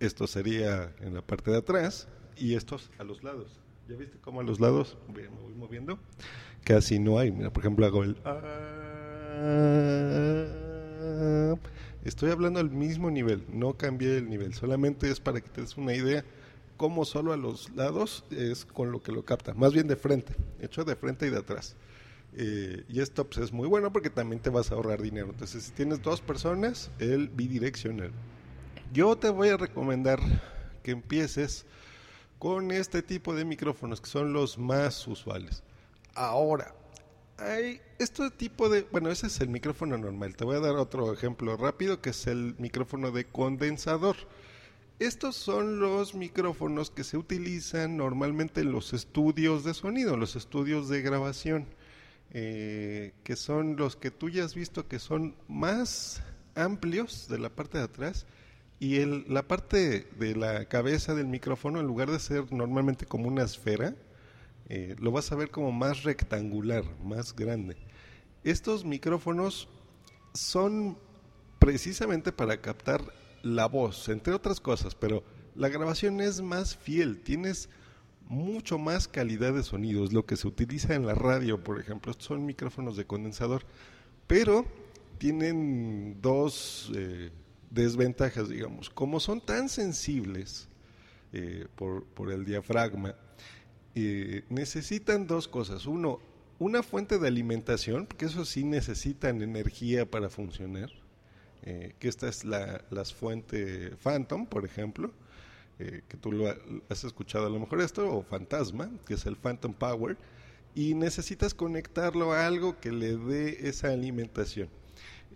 esto 0.00 0.26
sería 0.26 0.94
en 1.00 1.14
la 1.14 1.22
parte 1.22 1.50
de 1.50 1.58
atrás 1.58 2.08
y 2.36 2.54
estos 2.54 2.90
a 2.98 3.04
los 3.04 3.22
lados. 3.22 3.60
¿Ya 3.88 3.96
viste 3.96 4.18
cómo 4.20 4.40
a 4.40 4.44
los 4.44 4.60
lados 4.60 4.96
me 5.12 5.26
voy 5.26 5.54
moviendo? 5.54 5.98
Casi 6.64 6.98
no 6.98 7.18
hay. 7.18 7.32
Mira, 7.32 7.52
por 7.52 7.62
ejemplo, 7.62 7.84
hago 7.84 8.04
el... 8.04 8.16
Estoy 12.04 12.30
hablando 12.30 12.58
al 12.60 12.70
mismo 12.70 13.10
nivel, 13.10 13.44
no 13.48 13.76
cambié 13.76 14.18
el 14.18 14.28
nivel, 14.28 14.54
solamente 14.54 15.10
es 15.10 15.20
para 15.20 15.40
que 15.40 15.48
te 15.48 15.60
des 15.60 15.76
una 15.76 15.94
idea 15.94 16.24
cómo 16.76 17.04
solo 17.04 17.32
a 17.32 17.36
los 17.36 17.70
lados 17.76 18.24
es 18.30 18.64
con 18.64 18.90
lo 18.90 19.00
que 19.00 19.12
lo 19.12 19.24
capta, 19.24 19.54
más 19.54 19.72
bien 19.72 19.86
de 19.86 19.94
frente, 19.94 20.34
hecho 20.60 20.84
de 20.84 20.96
frente 20.96 21.26
y 21.28 21.30
de 21.30 21.38
atrás. 21.38 21.76
Eh, 22.34 22.84
y 22.88 23.00
esto 23.00 23.26
pues, 23.28 23.38
es 23.38 23.52
muy 23.52 23.68
bueno 23.68 23.92
porque 23.92 24.10
también 24.10 24.40
te 24.40 24.50
vas 24.50 24.72
a 24.72 24.74
ahorrar 24.74 25.02
dinero. 25.02 25.28
Entonces, 25.30 25.64
si 25.64 25.72
tienes 25.72 26.02
dos 26.02 26.20
personas, 26.20 26.90
el 26.98 27.28
bidireccional. 27.28 28.10
Yo 28.92 29.16
te 29.16 29.28
voy 29.28 29.50
a 29.50 29.56
recomendar 29.56 30.18
que 30.82 30.90
empieces 30.90 31.66
con 32.38 32.72
este 32.72 33.02
tipo 33.02 33.34
de 33.34 33.44
micrófonos 33.44 34.00
que 34.00 34.08
son 34.08 34.32
los 34.32 34.58
más 34.58 35.06
usuales. 35.06 35.62
Ahora, 36.14 36.74
hay 37.42 37.80
este 37.98 38.30
tipo 38.30 38.68
de, 38.68 38.82
bueno, 38.92 39.10
ese 39.10 39.26
es 39.26 39.40
el 39.40 39.48
micrófono 39.48 39.98
normal. 39.98 40.36
Te 40.36 40.44
voy 40.44 40.56
a 40.56 40.60
dar 40.60 40.76
otro 40.76 41.12
ejemplo 41.12 41.56
rápido 41.56 42.00
que 42.00 42.10
es 42.10 42.26
el 42.26 42.54
micrófono 42.58 43.10
de 43.10 43.24
condensador. 43.26 44.16
Estos 44.98 45.36
son 45.36 45.80
los 45.80 46.14
micrófonos 46.14 46.90
que 46.90 47.04
se 47.04 47.16
utilizan 47.16 47.96
normalmente 47.96 48.60
en 48.60 48.72
los 48.72 48.92
estudios 48.92 49.64
de 49.64 49.74
sonido, 49.74 50.16
los 50.16 50.36
estudios 50.36 50.88
de 50.88 51.02
grabación, 51.02 51.66
eh, 52.30 53.12
que 53.24 53.36
son 53.36 53.76
los 53.76 53.96
que 53.96 54.10
tú 54.10 54.28
ya 54.28 54.44
has 54.44 54.54
visto 54.54 54.86
que 54.86 54.98
son 54.98 55.34
más 55.48 56.22
amplios 56.54 57.26
de 57.28 57.38
la 57.38 57.50
parte 57.50 57.78
de 57.78 57.84
atrás 57.84 58.26
y 58.78 58.96
el, 58.96 59.24
la 59.28 59.46
parte 59.46 60.08
de 60.18 60.36
la 60.36 60.66
cabeza 60.66 61.14
del 61.14 61.26
micrófono, 61.26 61.80
en 61.80 61.86
lugar 61.86 62.10
de 62.10 62.18
ser 62.18 62.52
normalmente 62.52 63.06
como 63.06 63.28
una 63.28 63.44
esfera, 63.44 63.94
eh, 64.74 64.96
lo 64.98 65.12
vas 65.12 65.30
a 65.30 65.34
ver 65.34 65.50
como 65.50 65.70
más 65.70 66.02
rectangular, 66.02 66.82
más 67.04 67.36
grande. 67.36 67.76
Estos 68.42 68.86
micrófonos 68.86 69.68
son 70.32 70.96
precisamente 71.58 72.32
para 72.32 72.58
captar 72.62 73.02
la 73.42 73.66
voz, 73.66 74.08
entre 74.08 74.32
otras 74.32 74.60
cosas, 74.60 74.94
pero 74.94 75.24
la 75.54 75.68
grabación 75.68 76.22
es 76.22 76.40
más 76.40 76.74
fiel, 76.74 77.20
tienes 77.20 77.68
mucho 78.30 78.78
más 78.78 79.08
calidad 79.08 79.52
de 79.52 79.62
sonidos, 79.62 80.14
lo 80.14 80.24
que 80.24 80.36
se 80.36 80.48
utiliza 80.48 80.94
en 80.94 81.04
la 81.04 81.14
radio, 81.14 81.62
por 81.62 81.78
ejemplo, 81.78 82.14
son 82.16 82.46
micrófonos 82.46 82.96
de 82.96 83.04
condensador, 83.04 83.66
pero 84.26 84.64
tienen 85.18 86.16
dos 86.22 86.90
eh, 86.96 87.30
desventajas, 87.68 88.48
digamos, 88.48 88.88
como 88.88 89.20
son 89.20 89.42
tan 89.42 89.68
sensibles 89.68 90.70
eh, 91.34 91.66
por, 91.76 92.30
el 92.30 92.46
diafragma, 92.46 93.14
eh, 93.94 94.44
necesitan 94.48 95.26
dos 95.26 95.48
cosas. 95.48 95.86
Uno, 95.86 96.20
una 96.58 96.82
fuente 96.82 97.18
de 97.18 97.28
alimentación, 97.28 98.06
porque 98.06 98.26
eso 98.26 98.44
sí 98.44 98.64
necesitan 98.64 99.42
energía 99.42 100.10
para 100.10 100.30
funcionar, 100.30 100.90
eh, 101.62 101.94
que 101.98 102.08
esta 102.08 102.28
es 102.28 102.44
la, 102.44 102.84
las 102.90 103.12
fuente 103.12 103.96
Phantom, 104.02 104.46
por 104.46 104.64
ejemplo, 104.64 105.12
eh, 105.78 106.02
que 106.08 106.16
tú 106.16 106.32
lo 106.32 106.54
has 106.88 107.04
escuchado 107.04 107.46
a 107.46 107.50
lo 107.50 107.60
mejor 107.60 107.80
esto, 107.80 108.10
o 108.10 108.22
Fantasma, 108.22 108.90
que 109.06 109.14
es 109.14 109.26
el 109.26 109.36
Phantom 109.36 109.74
Power, 109.74 110.16
y 110.74 110.94
necesitas 110.94 111.54
conectarlo 111.54 112.32
a 112.32 112.46
algo 112.46 112.80
que 112.80 112.92
le 112.92 113.16
dé 113.16 113.68
esa 113.68 113.90
alimentación. 113.90 114.68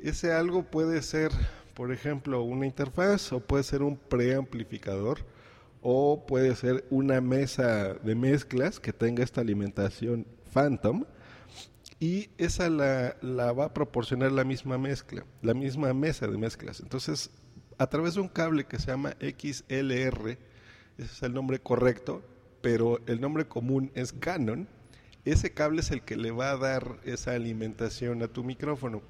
Ese 0.03 0.33
algo 0.33 0.63
puede 0.63 1.03
ser, 1.03 1.31
por 1.75 1.93
ejemplo, 1.93 2.43
una 2.43 2.67
interfaz 2.67 3.33
o 3.33 3.41
puede 3.41 3.65
ser 3.65 3.83
un 3.83 3.97
preamplificador 3.97 5.25
o 5.83 6.27
puede 6.27 6.55
ser 6.57 6.85
una 6.91 7.21
mesa 7.21 7.95
de 7.95 8.15
mezclas 8.15 8.81
que 8.81 8.93
tenga 8.93 9.23
esta 9.23 9.41
alimentación 9.41 10.27
Phantom 10.53 11.05
y 12.01 12.29
esa 12.39 12.69
la, 12.69 13.17
la, 13.23 13.53
va 13.53 13.67
a 13.67 13.75
proporcionar 13.75 14.33
la 14.33 14.45
misma 14.45 14.79
mezcla, 14.79 15.25
la 15.43 15.55
misma 15.55 15.95
mesa 15.95 16.27
de 16.27 16.37
mezclas. 16.37 16.81
Entonces, 16.81 17.31
a 17.79 17.87
través 17.89 18.15
de 18.15 18.21
un 18.21 18.29
cable 18.29 18.65
que 18.65 18.79
se 18.79 18.89
llama 18.89 19.17
XLR, 19.21 20.39
ese 20.99 21.13
es 21.13 21.23
el 21.23 21.33
nombre 21.33 21.59
correcto, 21.59 22.23
pero 22.61 23.01
el 23.07 23.21
nombre 23.21 23.47
común 23.47 23.91
es 23.95 24.13
Canon, 24.13 24.69
ese 25.25 25.53
cable 25.53 25.81
es 25.81 25.91
el 25.91 26.03
que 26.03 26.17
le 26.17 26.31
va 26.31 26.51
a 26.51 26.57
dar 26.57 27.01
esa 27.05 27.33
alimentación 27.33 28.23
a 28.23 28.29
tu 28.29 28.45
micrófono. 28.45 29.03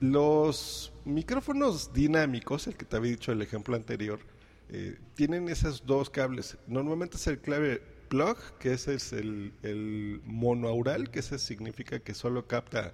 Los 0.00 0.92
micrófonos 1.04 1.92
dinámicos, 1.92 2.66
el 2.66 2.76
que 2.76 2.84
te 2.84 2.96
había 2.96 3.12
dicho 3.12 3.30
el 3.32 3.42
ejemplo 3.42 3.76
anterior, 3.76 4.20
eh, 4.68 4.98
tienen 5.14 5.48
esos 5.48 5.84
dos 5.86 6.10
cables. 6.10 6.56
Normalmente 6.66 7.16
es 7.16 7.26
el 7.26 7.40
clave 7.40 7.82
plug, 8.08 8.36
que 8.58 8.72
ese 8.72 8.94
es 8.94 9.12
el, 9.12 9.52
el 9.62 10.20
monoaural, 10.24 11.10
que 11.10 11.20
ese 11.20 11.38
significa 11.38 12.00
que 12.00 12.14
solo 12.14 12.46
capta 12.46 12.92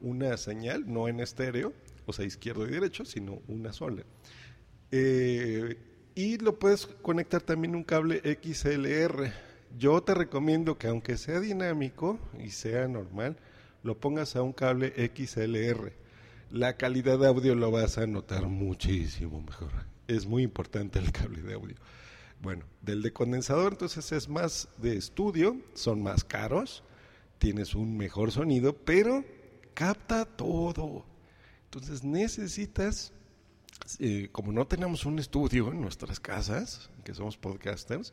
una 0.00 0.36
señal, 0.36 0.84
no 0.86 1.08
en 1.08 1.20
estéreo, 1.20 1.72
o 2.06 2.12
sea, 2.12 2.24
izquierdo 2.24 2.66
y 2.66 2.70
derecho, 2.70 3.04
sino 3.04 3.40
una 3.48 3.72
sola. 3.72 4.02
Eh, 4.90 5.78
y 6.14 6.38
lo 6.38 6.58
puedes 6.58 6.86
conectar 6.86 7.40
también 7.40 7.74
un 7.74 7.84
cable 7.84 8.20
XLR. 8.20 9.32
Yo 9.78 10.02
te 10.02 10.14
recomiendo 10.14 10.76
que 10.76 10.88
aunque 10.88 11.16
sea 11.16 11.40
dinámico 11.40 12.18
y 12.38 12.50
sea 12.50 12.86
normal, 12.88 13.38
lo 13.82 13.98
pongas 13.98 14.36
a 14.36 14.42
un 14.42 14.52
cable 14.52 14.92
XLR. 15.14 15.92
La 16.50 16.76
calidad 16.76 17.18
de 17.18 17.28
audio 17.28 17.54
lo 17.54 17.70
vas 17.70 17.96
a 17.96 18.06
notar 18.06 18.46
muchísimo 18.46 19.40
mejor 19.40 19.91
es 20.08 20.26
muy 20.26 20.42
importante 20.42 20.98
el 20.98 21.12
cable 21.12 21.42
de 21.42 21.54
audio. 21.54 21.76
Bueno, 22.40 22.64
del 22.80 23.02
de 23.02 23.12
condensador 23.12 23.72
entonces 23.72 24.10
es 24.12 24.28
más 24.28 24.68
de 24.78 24.96
estudio, 24.96 25.56
son 25.74 26.02
más 26.02 26.24
caros, 26.24 26.82
tienes 27.38 27.74
un 27.74 27.96
mejor 27.96 28.32
sonido, 28.32 28.76
pero 28.76 29.24
capta 29.74 30.24
todo. 30.24 31.04
Entonces 31.64 32.02
necesitas, 32.02 33.12
eh, 33.98 34.28
como 34.32 34.52
no 34.52 34.66
tenemos 34.66 35.06
un 35.06 35.18
estudio 35.18 35.70
en 35.70 35.80
nuestras 35.80 36.20
casas, 36.20 36.90
que 37.04 37.14
somos 37.14 37.38
podcasters, 37.38 38.12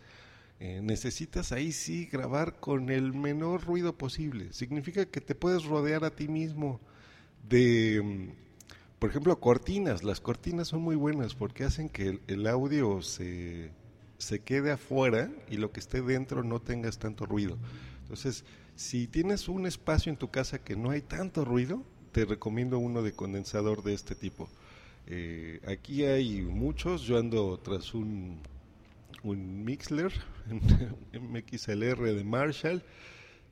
eh, 0.60 0.82
necesitas 0.84 1.52
ahí 1.52 1.72
sí 1.72 2.06
grabar 2.06 2.60
con 2.60 2.90
el 2.90 3.14
menor 3.14 3.64
ruido 3.66 3.98
posible. 3.98 4.52
Significa 4.54 5.06
que 5.06 5.22
te 5.22 5.34
puedes 5.34 5.64
rodear 5.64 6.04
a 6.04 6.16
ti 6.16 6.28
mismo 6.28 6.82
de 7.48 8.02
mm, 8.04 8.49
por 9.00 9.10
ejemplo, 9.10 9.40
cortinas. 9.40 10.04
Las 10.04 10.20
cortinas 10.20 10.68
son 10.68 10.82
muy 10.82 10.96
buenas 10.96 11.34
porque 11.34 11.64
hacen 11.64 11.90
que 11.90 12.20
el, 12.28 12.48
audio 12.48 13.02
se, 13.02 13.72
se, 14.18 14.40
quede 14.40 14.72
afuera 14.72 15.32
y 15.50 15.58
lo 15.58 15.72
que 15.72 15.80
esté 15.80 16.02
dentro 16.02 16.44
no 16.44 16.62
tengas 16.62 17.00
tanto 17.00 17.26
ruido. 17.26 17.58
Entonces, 18.02 18.44
si 18.76 19.08
tienes 19.08 19.48
un 19.48 19.66
espacio 19.66 20.12
en 20.12 20.18
tu 20.18 20.30
casa 20.30 20.60
que 20.60 20.76
no 20.76 20.92
hay 20.92 21.02
tanto 21.02 21.46
ruido, 21.46 21.84
te 22.12 22.26
recomiendo 22.26 22.78
uno 22.78 23.02
de 23.02 23.14
condensador 23.14 23.84
de 23.84 23.94
este 23.94 24.16
tipo. 24.16 24.50
Eh, 25.08 25.62
aquí 25.68 26.04
hay 26.06 26.42
muchos, 26.42 27.04
yo 27.04 27.18
ando 27.18 27.58
tras 27.60 27.94
un, 27.94 28.42
un 29.24 29.64
Mixler, 29.64 30.12
MXLR 31.14 32.14
de 32.14 32.24
Marshall, 32.24 32.84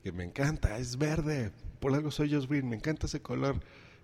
que 0.02 0.12
me 0.12 0.24
encanta, 0.24 0.78
es 0.78 0.98
verde, 0.98 1.52
por 1.80 1.94
algo 1.94 2.10
soy 2.10 2.32
Josh 2.32 2.46
Green, 2.46 2.68
me 2.68 2.76
encanta 2.76 3.06
ese 3.06 3.20
color 3.20 3.60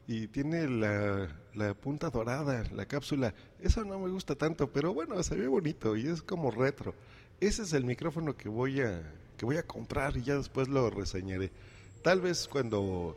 y 0.06 0.28
tiene 0.28 0.68
la, 0.68 1.28
la, 1.54 1.74
punta 1.74 2.10
dorada, 2.10 2.64
la 2.72 2.86
cápsula. 2.86 3.34
Eso 3.60 3.84
no 3.84 3.98
me 3.98 4.10
gusta 4.10 4.34
tanto, 4.34 4.70
pero 4.70 4.92
bueno, 4.92 5.22
se 5.22 5.34
ve 5.34 5.46
bonito 5.46 5.96
y 5.96 6.06
es 6.06 6.22
como 6.22 6.50
retro. 6.50 6.94
Ese 7.40 7.62
es 7.62 7.72
el 7.72 7.84
micrófono 7.84 8.36
que 8.36 8.48
voy 8.48 8.80
a, 8.80 9.02
que 9.36 9.46
voy 9.46 9.56
a 9.56 9.62
comprar 9.62 10.16
y 10.16 10.22
ya 10.22 10.36
después 10.36 10.68
lo 10.68 10.90
reseñaré. 10.90 11.50
Tal 12.02 12.20
vez 12.20 12.48
cuando 12.48 13.16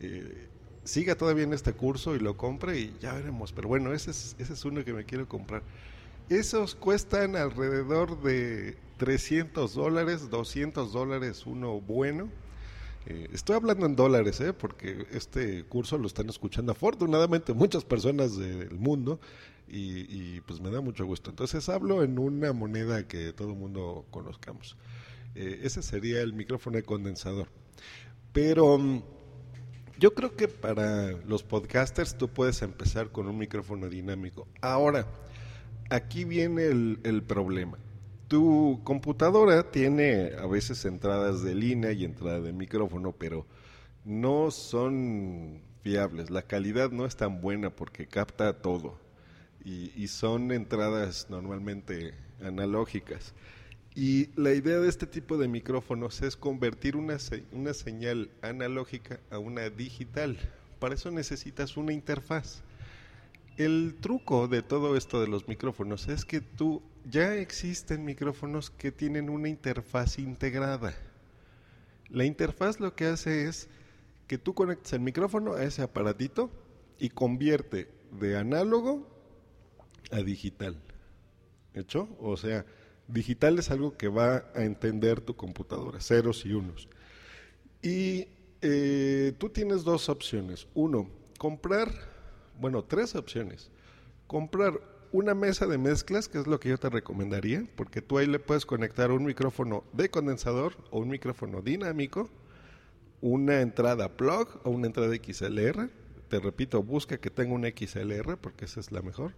eh, 0.00 0.48
siga 0.84 1.16
todavía 1.16 1.44
en 1.44 1.52
este 1.52 1.72
curso 1.72 2.14
y 2.14 2.20
lo 2.20 2.36
compre 2.36 2.78
y 2.78 2.96
ya 3.00 3.14
veremos. 3.14 3.52
Pero 3.52 3.68
bueno, 3.68 3.92
ese 3.92 4.12
es, 4.12 4.36
ese 4.38 4.52
es 4.52 4.64
uno 4.64 4.84
que 4.84 4.92
me 4.92 5.04
quiero 5.04 5.28
comprar. 5.28 5.62
Esos 6.28 6.74
cuestan 6.74 7.36
alrededor 7.36 8.22
de 8.22 8.76
300 8.98 9.74
dólares, 9.74 10.30
200 10.30 10.92
dólares 10.92 11.46
uno 11.46 11.80
bueno 11.80 12.28
eh, 13.06 13.28
estoy 13.32 13.56
hablando 13.56 13.86
en 13.86 13.96
dólares, 13.96 14.40
¿eh? 14.40 14.52
porque 14.52 15.06
este 15.12 15.64
curso 15.64 15.98
lo 15.98 16.06
están 16.06 16.28
escuchando 16.28 16.72
afortunadamente 16.72 17.54
muchas 17.54 17.84
personas 17.84 18.36
del 18.36 18.78
mundo 18.78 19.20
y, 19.70 20.40
pues 20.42 20.60
me 20.60 20.70
da 20.70 20.80
mucho 20.80 21.04
gusto. 21.04 21.30
Entonces 21.30 21.68
hablo 21.68 22.02
en 22.02 22.18
una 22.18 22.52
moneda 22.52 23.06
que 23.06 23.32
todo 23.32 23.50
el 23.50 23.58
mundo 23.58 24.06
conozcamos. 24.10 24.76
Eh, 25.34 25.60
ese 25.62 25.82
sería 25.82 26.20
el 26.22 26.32
micrófono 26.32 26.76
de 26.76 26.82
condensador. 26.82 27.48
Pero 28.32 28.78
mm, 28.78 29.02
yo 29.98 30.14
creo 30.14 30.36
que 30.36 30.48
para 30.48 31.12
los 31.12 31.42
podcasters 31.42 32.16
tú 32.16 32.28
puedes 32.28 32.62
empezar 32.62 33.10
con 33.10 33.28
un 33.28 33.36
micrófono 33.38 33.88
dinámico. 33.88 34.48
Ahora, 34.60 35.06
aquí 35.90 36.24
viene 36.24 36.66
el 36.66 37.22
problema 37.26 37.78
tu 38.28 38.80
computadora 38.84 39.70
tiene 39.70 40.32
a 40.38 40.46
veces 40.46 40.84
entradas 40.84 41.42
de 41.42 41.54
línea 41.54 41.92
y 41.92 42.04
entrada 42.04 42.40
de 42.40 42.52
micrófono, 42.52 43.12
pero 43.12 43.46
no 44.04 44.50
son 44.50 45.62
fiables. 45.82 46.30
La 46.30 46.42
calidad 46.42 46.90
no 46.90 47.06
es 47.06 47.16
tan 47.16 47.40
buena 47.40 47.70
porque 47.70 48.06
capta 48.06 48.60
todo. 48.60 48.98
Y, 49.64 50.08
son 50.08 50.50
entradas 50.50 51.26
normalmente 51.28 52.14
analógicas. 52.42 53.34
Y 53.94 54.30
la 54.40 54.54
idea 54.54 54.78
de 54.78 54.88
este 54.88 55.06
tipo 55.06 55.36
de 55.36 55.46
micrófonos 55.46 56.22
es 56.22 56.36
convertir 56.36 56.96
una, 56.96 57.18
una 57.52 57.74
señal 57.74 58.30
analógica 58.40 59.20
a 59.30 59.38
una 59.38 59.68
digital. 59.68 60.38
Para 60.78 60.94
eso 60.94 61.10
necesitas 61.10 61.76
una 61.76 61.92
interfaz. 61.92 62.62
El 63.58 63.96
truco 64.00 64.48
de 64.48 64.62
todo 64.62 64.96
esto 64.96 65.20
de 65.20 65.28
los 65.28 65.48
micrófonos 65.48 66.08
es 66.08 66.24
que 66.24 66.40
tú 66.40 66.82
ya 67.10 67.34
existen 67.36 68.04
micrófonos 68.04 68.70
que 68.70 68.92
tienen 68.92 69.30
una 69.30 69.48
interfaz 69.48 70.18
integrada. 70.18 70.94
La 72.08 72.24
interfaz 72.24 72.80
lo 72.80 72.94
que 72.94 73.06
hace 73.06 73.48
es 73.48 73.68
que 74.26 74.38
tú 74.38 74.54
conectes 74.54 74.92
el 74.92 75.00
micrófono 75.00 75.54
a 75.54 75.64
ese 75.64 75.82
aparatito 75.82 76.50
y 76.98 77.10
convierte 77.10 77.88
de 78.12 78.36
análogo 78.36 79.06
a 80.10 80.18
digital. 80.18 80.76
¿Hecho? 81.74 82.08
O 82.18 82.36
sea, 82.36 82.64
Digital 83.08 83.58
es 83.58 83.70
algo 83.70 83.96
que 83.96 84.08
va 84.08 84.44
a 84.54 84.64
entender 84.64 85.22
tu 85.22 85.34
computadora, 85.34 85.98
ceros 85.98 86.44
y 86.44 86.52
unos. 86.52 86.88
Y 87.80 88.28
eh, 88.60 89.32
tú 89.38 89.48
tienes 89.48 89.82
dos 89.82 90.10
opciones. 90.10 90.68
Uno, 90.74 91.08
comprar, 91.38 91.90
bueno, 92.60 92.84
tres 92.84 93.14
opciones. 93.14 93.70
Comprar 94.26 94.78
una 95.12 95.34
mesa 95.34 95.66
de 95.66 95.78
mezclas, 95.78 96.28
que 96.28 96.38
es 96.38 96.46
lo 96.46 96.60
que 96.60 96.70
yo 96.70 96.78
te 96.78 96.90
recomendaría, 96.90 97.64
porque 97.76 98.02
tú 98.02 98.18
ahí 98.18 98.26
le 98.26 98.38
puedes 98.38 98.66
conectar 98.66 99.10
un 99.10 99.24
micrófono 99.24 99.84
de 99.92 100.10
condensador 100.10 100.76
o 100.90 101.00
un 101.00 101.08
micrófono 101.08 101.62
dinámico, 101.62 102.30
una 103.20 103.60
entrada 103.60 104.16
plug 104.16 104.60
o 104.64 104.70
una 104.70 104.86
entrada 104.86 105.14
XLR. 105.14 105.90
Te 106.28 106.40
repito, 106.40 106.82
busca 106.82 107.18
que 107.18 107.30
tenga 107.30 107.54
una 107.54 107.68
XLR 107.68 108.36
porque 108.36 108.66
esa 108.66 108.80
es 108.80 108.92
la 108.92 109.02
mejor. 109.02 109.34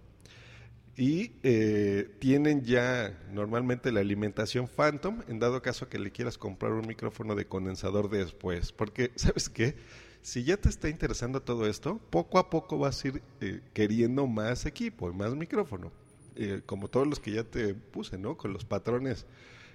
Y 0.96 1.32
eh, 1.44 2.14
tienen 2.18 2.64
ya 2.64 3.18
normalmente 3.32 3.92
la 3.92 4.00
alimentación 4.00 4.66
Phantom, 4.66 5.22
en 5.28 5.38
dado 5.38 5.62
caso 5.62 5.88
que 5.88 5.98
le 5.98 6.10
quieras 6.10 6.36
comprar 6.36 6.72
un 6.72 6.86
micrófono 6.86 7.36
de 7.36 7.46
condensador 7.46 8.10
después. 8.10 8.72
Porque, 8.72 9.12
¿sabes 9.16 9.48
qué? 9.48 9.76
Si 10.22 10.44
ya 10.44 10.56
te 10.56 10.68
está 10.68 10.88
interesando 10.88 11.40
todo 11.40 11.66
esto, 11.66 11.98
poco 12.10 12.38
a 12.38 12.50
poco 12.50 12.78
vas 12.78 13.04
a 13.04 13.08
ir 13.08 13.22
eh, 13.40 13.60
queriendo 13.72 14.26
más 14.26 14.66
equipo, 14.66 15.12
más 15.12 15.34
micrófono. 15.34 15.90
Eh, 16.36 16.62
como 16.66 16.88
todos 16.88 17.06
los 17.06 17.20
que 17.20 17.32
ya 17.32 17.44
te 17.44 17.74
puse, 17.74 18.18
¿no? 18.18 18.36
Con 18.36 18.52
los 18.52 18.64
patrones 18.64 19.26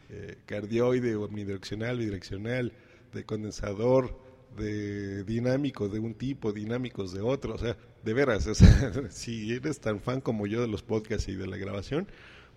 eh, 0.10 0.38
cardioide, 0.46 1.16
omnidireccional, 1.16 1.98
bidireccional, 1.98 2.72
de 3.14 3.24
condensador, 3.24 4.18
de 4.58 5.24
dinámicos 5.24 5.92
de 5.92 6.00
un 6.00 6.14
tipo, 6.14 6.54
dinámicos 6.54 7.12
de 7.14 7.22
otro. 7.22 7.56
O 7.56 7.58
sea, 7.58 7.76
de 8.04 8.14
veras, 8.14 8.48
si 9.10 9.54
eres 9.54 9.80
tan 9.80 10.00
fan 10.00 10.22
como 10.22 10.48
yo 10.48 10.62
de 10.62 10.68
los 10.68 10.84
podcasts 10.84 11.28
y 11.28 11.36
de 11.36 11.48
la 11.48 11.58
grabación, 11.58 12.08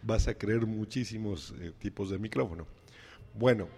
vas 0.02 0.28
a 0.28 0.35
creer 0.35 0.66
muchísimos 0.66 1.54
tipos 1.80 2.11
de 2.11 2.18
micrófono. 2.18 2.66
Bueno, 3.35 3.68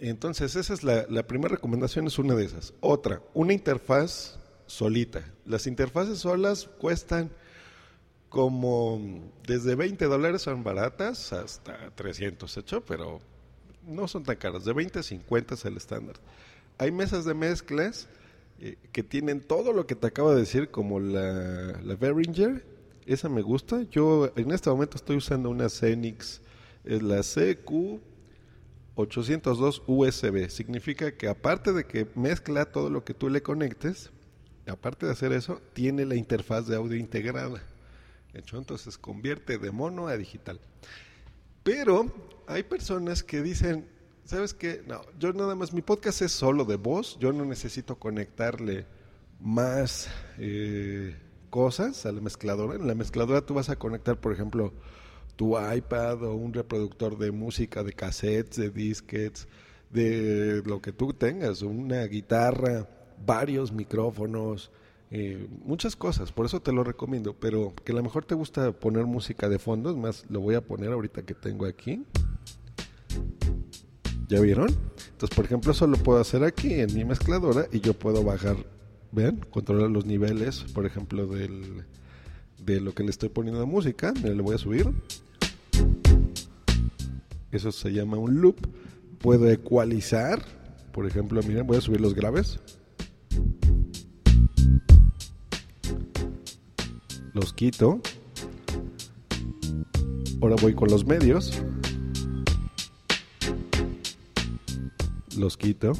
entonces, 0.00 0.56
esa 0.56 0.72
es 0.72 0.82
la, 0.82 1.26
primera 1.26 1.54
recomendación, 1.54 2.06
es 2.06 2.18
una 2.18 2.34
de 2.34 2.46
esas. 2.46 2.72
Otra, 2.80 3.20
una 3.34 3.52
interfaz 3.52 4.38
solita. 4.66 5.22
Las 5.44 5.66
interfaces 5.66 6.20
solas 6.20 6.68
cuestan 6.78 7.30
como 8.30 9.30
desde 9.46 9.74
20 9.74 10.04
dólares 10.06 10.42
son 10.42 10.64
baratas 10.64 11.32
hasta 11.32 11.90
300 11.96 12.56
hecho, 12.56 12.82
pero 12.82 13.20
no 13.86 14.08
son 14.08 14.24
tan 14.24 14.36
caras. 14.36 14.64
De 14.64 14.72
20 14.72 15.00
a 15.00 15.02
50 15.02 15.54
es 15.54 15.64
el 15.66 15.76
estándar. 15.76 16.16
Hay 16.78 16.92
mesas 16.92 17.26
de 17.26 17.34
mezclas 17.34 18.08
eh, 18.58 18.76
que 18.92 19.02
tienen 19.02 19.42
todo 19.42 19.74
lo 19.74 19.86
que 19.86 19.96
te 19.96 20.06
acabo 20.06 20.32
de 20.32 20.40
decir, 20.40 20.70
como 20.70 20.98
la, 20.98 21.78
la 21.82 21.94
Behringer. 21.96 22.64
Esa 23.04 23.28
me 23.28 23.42
gusta. 23.42 23.82
Yo 23.90 24.32
en 24.36 24.50
este 24.52 24.70
momento 24.70 24.96
estoy 24.96 25.16
usando 25.16 25.50
una 25.50 25.68
Xenix, 25.68 26.40
es 26.84 27.02
la 27.02 27.20
CQ 27.20 28.00
802 28.94 29.82
USB. 29.86 30.48
Significa 30.48 31.16
que 31.16 31.28
aparte 31.28 31.72
de 31.72 31.84
que 31.84 32.08
mezcla 32.14 32.66
todo 32.66 32.90
lo 32.90 33.04
que 33.04 33.14
tú 33.14 33.28
le 33.28 33.42
conectes, 33.42 34.10
aparte 34.66 35.06
de 35.06 35.12
hacer 35.12 35.32
eso, 35.32 35.60
tiene 35.72 36.04
la 36.04 36.16
interfaz 36.16 36.66
de 36.66 36.76
audio 36.76 36.96
integrada. 36.96 37.62
Hecho, 38.32 38.58
entonces 38.58 38.96
convierte 38.98 39.58
de 39.58 39.70
mono 39.70 40.06
a 40.08 40.16
digital. 40.16 40.60
Pero 41.62 42.06
hay 42.46 42.62
personas 42.62 43.22
que 43.22 43.42
dicen, 43.42 43.88
¿sabes 44.24 44.54
qué? 44.54 44.82
No, 44.86 45.02
yo 45.18 45.32
nada 45.32 45.54
más, 45.54 45.72
mi 45.72 45.82
podcast 45.82 46.22
es 46.22 46.32
solo 46.32 46.64
de 46.64 46.76
voz, 46.76 47.18
yo 47.18 47.32
no 47.32 47.44
necesito 47.44 47.98
conectarle 47.98 48.86
más 49.40 50.08
eh, 50.38 51.16
cosas 51.50 52.06
a 52.06 52.12
la 52.12 52.20
mezcladora. 52.20 52.76
En 52.76 52.86
la 52.86 52.94
mezcladora 52.94 53.44
tú 53.44 53.54
vas 53.54 53.68
a 53.68 53.76
conectar, 53.76 54.20
por 54.20 54.32
ejemplo, 54.32 54.72
tu 55.40 55.56
iPad 55.58 56.22
o 56.22 56.34
un 56.34 56.52
reproductor 56.52 57.16
de 57.16 57.32
música, 57.32 57.82
de 57.82 57.94
cassettes, 57.94 58.58
de 58.58 58.68
disquets, 58.68 59.48
de 59.88 60.62
lo 60.66 60.82
que 60.82 60.92
tú 60.92 61.14
tengas, 61.14 61.62
una 61.62 62.04
guitarra, 62.04 62.86
varios 63.24 63.72
micrófonos, 63.72 64.70
eh, 65.10 65.48
muchas 65.64 65.96
cosas, 65.96 66.30
por 66.30 66.44
eso 66.44 66.60
te 66.60 66.72
lo 66.72 66.84
recomiendo, 66.84 67.32
pero 67.32 67.72
que 67.86 67.92
a 67.92 67.94
lo 67.94 68.02
mejor 68.02 68.26
te 68.26 68.34
gusta 68.34 68.72
poner 68.72 69.06
música 69.06 69.48
de 69.48 69.58
fondo, 69.58 69.88
es 69.88 69.96
más, 69.96 70.26
lo 70.28 70.40
voy 70.40 70.56
a 70.56 70.60
poner 70.60 70.92
ahorita 70.92 71.22
que 71.22 71.32
tengo 71.32 71.64
aquí. 71.64 72.04
¿Ya 74.28 74.40
vieron? 74.40 74.68
Entonces, 75.12 75.34
por 75.34 75.46
ejemplo, 75.46 75.72
eso 75.72 75.86
lo 75.86 75.96
puedo 75.96 76.20
hacer 76.20 76.44
aquí 76.44 76.74
en 76.74 76.92
mi 76.92 77.06
mezcladora 77.06 77.66
y 77.72 77.80
yo 77.80 77.94
puedo 77.94 78.22
bajar, 78.22 78.56
¿ven? 79.10 79.40
Controlar 79.50 79.88
los 79.88 80.04
niveles, 80.04 80.64
por 80.74 80.84
ejemplo, 80.84 81.26
del, 81.26 81.86
de 82.62 82.82
lo 82.82 82.92
que 82.92 83.04
le 83.04 83.10
estoy 83.10 83.30
poniendo 83.30 83.58
de 83.58 83.66
música. 83.66 84.12
Le 84.22 84.34
voy 84.42 84.56
a 84.56 84.58
subir. 84.58 84.92
Eso 87.52 87.72
se 87.72 87.92
llama 87.92 88.16
un 88.16 88.40
loop. 88.40 88.56
Puedo 89.18 89.50
ecualizar. 89.50 90.42
Por 90.92 91.06
ejemplo, 91.06 91.42
miren, 91.42 91.66
voy 91.66 91.78
a 91.78 91.80
subir 91.80 92.00
los 92.00 92.14
graves. 92.14 92.60
Los 97.34 97.52
quito. 97.52 98.00
Ahora 100.40 100.56
voy 100.60 100.74
con 100.74 100.88
los 100.88 101.04
medios. 101.04 101.62
Los 105.36 105.56
quito. 105.56 105.92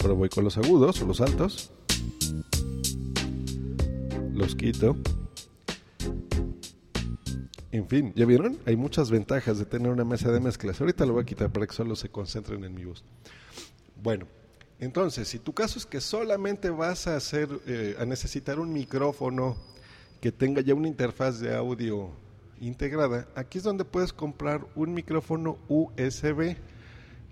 Ahora 0.00 0.14
voy 0.14 0.28
con 0.28 0.44
los 0.44 0.56
agudos 0.58 1.02
o 1.02 1.06
los 1.06 1.20
altos. 1.20 1.70
Los 4.32 4.54
quito. 4.54 4.96
En 7.70 7.86
fin, 7.86 8.12
¿ya 8.16 8.24
vieron? 8.24 8.58
Hay 8.64 8.76
muchas 8.76 9.10
ventajas 9.10 9.58
de 9.58 9.66
tener 9.66 9.92
una 9.92 10.04
mesa 10.04 10.32
de 10.32 10.40
mezclas. 10.40 10.80
Ahorita 10.80 11.04
lo 11.04 11.12
voy 11.12 11.22
a 11.22 11.26
quitar 11.26 11.50
para 11.50 11.66
que 11.66 11.74
solo 11.74 11.96
se 11.96 12.08
concentren 12.08 12.64
en 12.64 12.74
mi 12.74 12.84
voz. 12.84 13.04
Bueno, 14.02 14.26
entonces, 14.80 15.28
si 15.28 15.38
tu 15.38 15.52
caso 15.52 15.78
es 15.78 15.84
que 15.84 16.00
solamente 16.00 16.70
vas 16.70 17.06
a 17.06 17.16
hacer, 17.16 17.48
eh, 17.66 17.96
a 17.98 18.06
necesitar 18.06 18.58
un 18.58 18.72
micrófono 18.72 19.56
que 20.20 20.32
tenga 20.32 20.62
ya 20.62 20.74
una 20.74 20.88
interfaz 20.88 21.40
de 21.40 21.54
audio 21.54 22.10
integrada, 22.60 23.28
aquí 23.34 23.58
es 23.58 23.64
donde 23.64 23.84
puedes 23.84 24.12
comprar 24.12 24.66
un 24.74 24.94
micrófono 24.94 25.58
USB. 25.68 26.56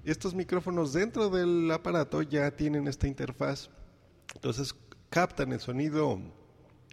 Estos 0.05 0.35
micrófonos 0.35 0.93
dentro 0.93 1.31
del 1.31 1.71
aparato 1.71 2.21
ya 2.21 2.51
tienen 2.51 2.89
esta 2.89 3.09
interfaz, 3.09 3.71
entonces 4.35 4.75
captan 5.09 5.53
el 5.53 5.61
sonido 5.61 6.21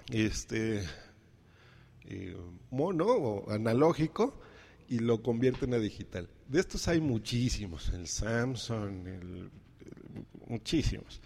este 0.10 0.84
eh, 2.06 2.36
mono 2.72 3.06
o 3.06 3.52
analógico 3.52 4.40
y 4.88 5.00
lo 5.00 5.22
convierten 5.22 5.74
a 5.74 5.80
digital. 5.80 6.30
De 6.48 6.60
estos 6.60 6.88
hay 6.88 7.00
muchísimos, 7.00 7.90
el 7.94 8.08
Samsung, 8.08 9.08
muchísimos. 10.48 11.22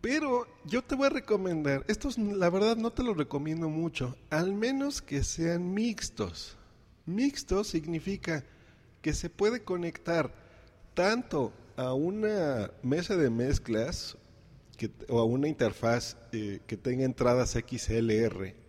Pero 0.00 0.46
yo 0.64 0.82
te 0.82 0.94
voy 0.94 1.06
a 1.06 1.10
recomendar, 1.10 1.84
estos 1.88 2.16
la 2.16 2.48
verdad 2.48 2.76
no 2.76 2.90
te 2.90 3.02
los 3.02 3.16
recomiendo 3.16 3.68
mucho, 3.68 4.16
al 4.30 4.54
menos 4.54 5.02
que 5.02 5.22
sean 5.22 5.74
mixtos. 5.74 6.56
Mixto 7.04 7.64
significa 7.64 8.44
que 9.02 9.12
se 9.12 9.28
puede 9.28 9.62
conectar 9.62 10.32
tanto 10.94 11.52
a 11.76 11.92
una 11.92 12.70
mesa 12.82 13.16
de 13.16 13.30
mezclas 13.30 14.16
o 15.08 15.18
a 15.18 15.24
una 15.24 15.48
interfaz 15.48 16.16
eh, 16.32 16.60
que 16.66 16.78
tenga 16.78 17.04
entradas 17.04 17.50
XLR 17.50 18.59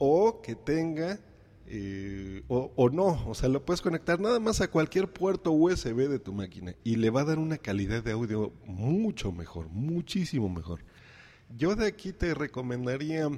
o 0.00 0.40
que 0.40 0.56
tenga 0.56 1.20
eh, 1.72 2.42
o, 2.48 2.90
no, 2.90 3.28
o 3.28 3.34
sea, 3.34 3.48
lo 3.48 3.64
puedes 3.64 3.80
conectar 3.80 4.18
nada 4.18 4.40
más 4.40 4.60
a 4.60 4.68
cualquier 4.68 5.06
puerto 5.06 5.52
USB 5.52 6.08
de 6.08 6.18
tu 6.18 6.32
máquina 6.32 6.74
y 6.82 6.96
le 6.96 7.10
va 7.10 7.20
a 7.20 7.24
dar 7.24 7.38
una 7.38 7.58
calidad 7.58 8.02
de 8.02 8.10
audio 8.10 8.52
mucho 8.66 9.30
mejor, 9.30 9.68
muchísimo 9.68 10.48
mejor. 10.48 10.80
Yo 11.56 11.76
de 11.76 11.86
aquí 11.86 12.12
te 12.12 12.34
recomendaría 12.34 13.30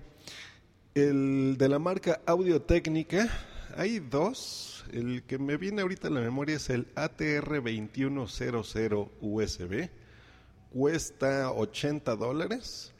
el 0.94 1.56
de 1.58 1.68
la 1.68 1.78
marca 1.78 2.22
Audio 2.24 2.62
Técnica. 2.62 3.28
Hay 3.76 3.98
dos. 3.98 4.86
El 4.92 5.24
que 5.24 5.38
me 5.38 5.58
viene 5.58 5.82
ahorita 5.82 6.08
en 6.08 6.14
la 6.14 6.20
memoria 6.20 6.56
es 6.56 6.70
el 6.70 6.86
ATR2100 6.94 9.10
USB. 9.20 9.90
Cuesta 10.70 11.52
80 11.52 12.16
dólares. 12.16 12.91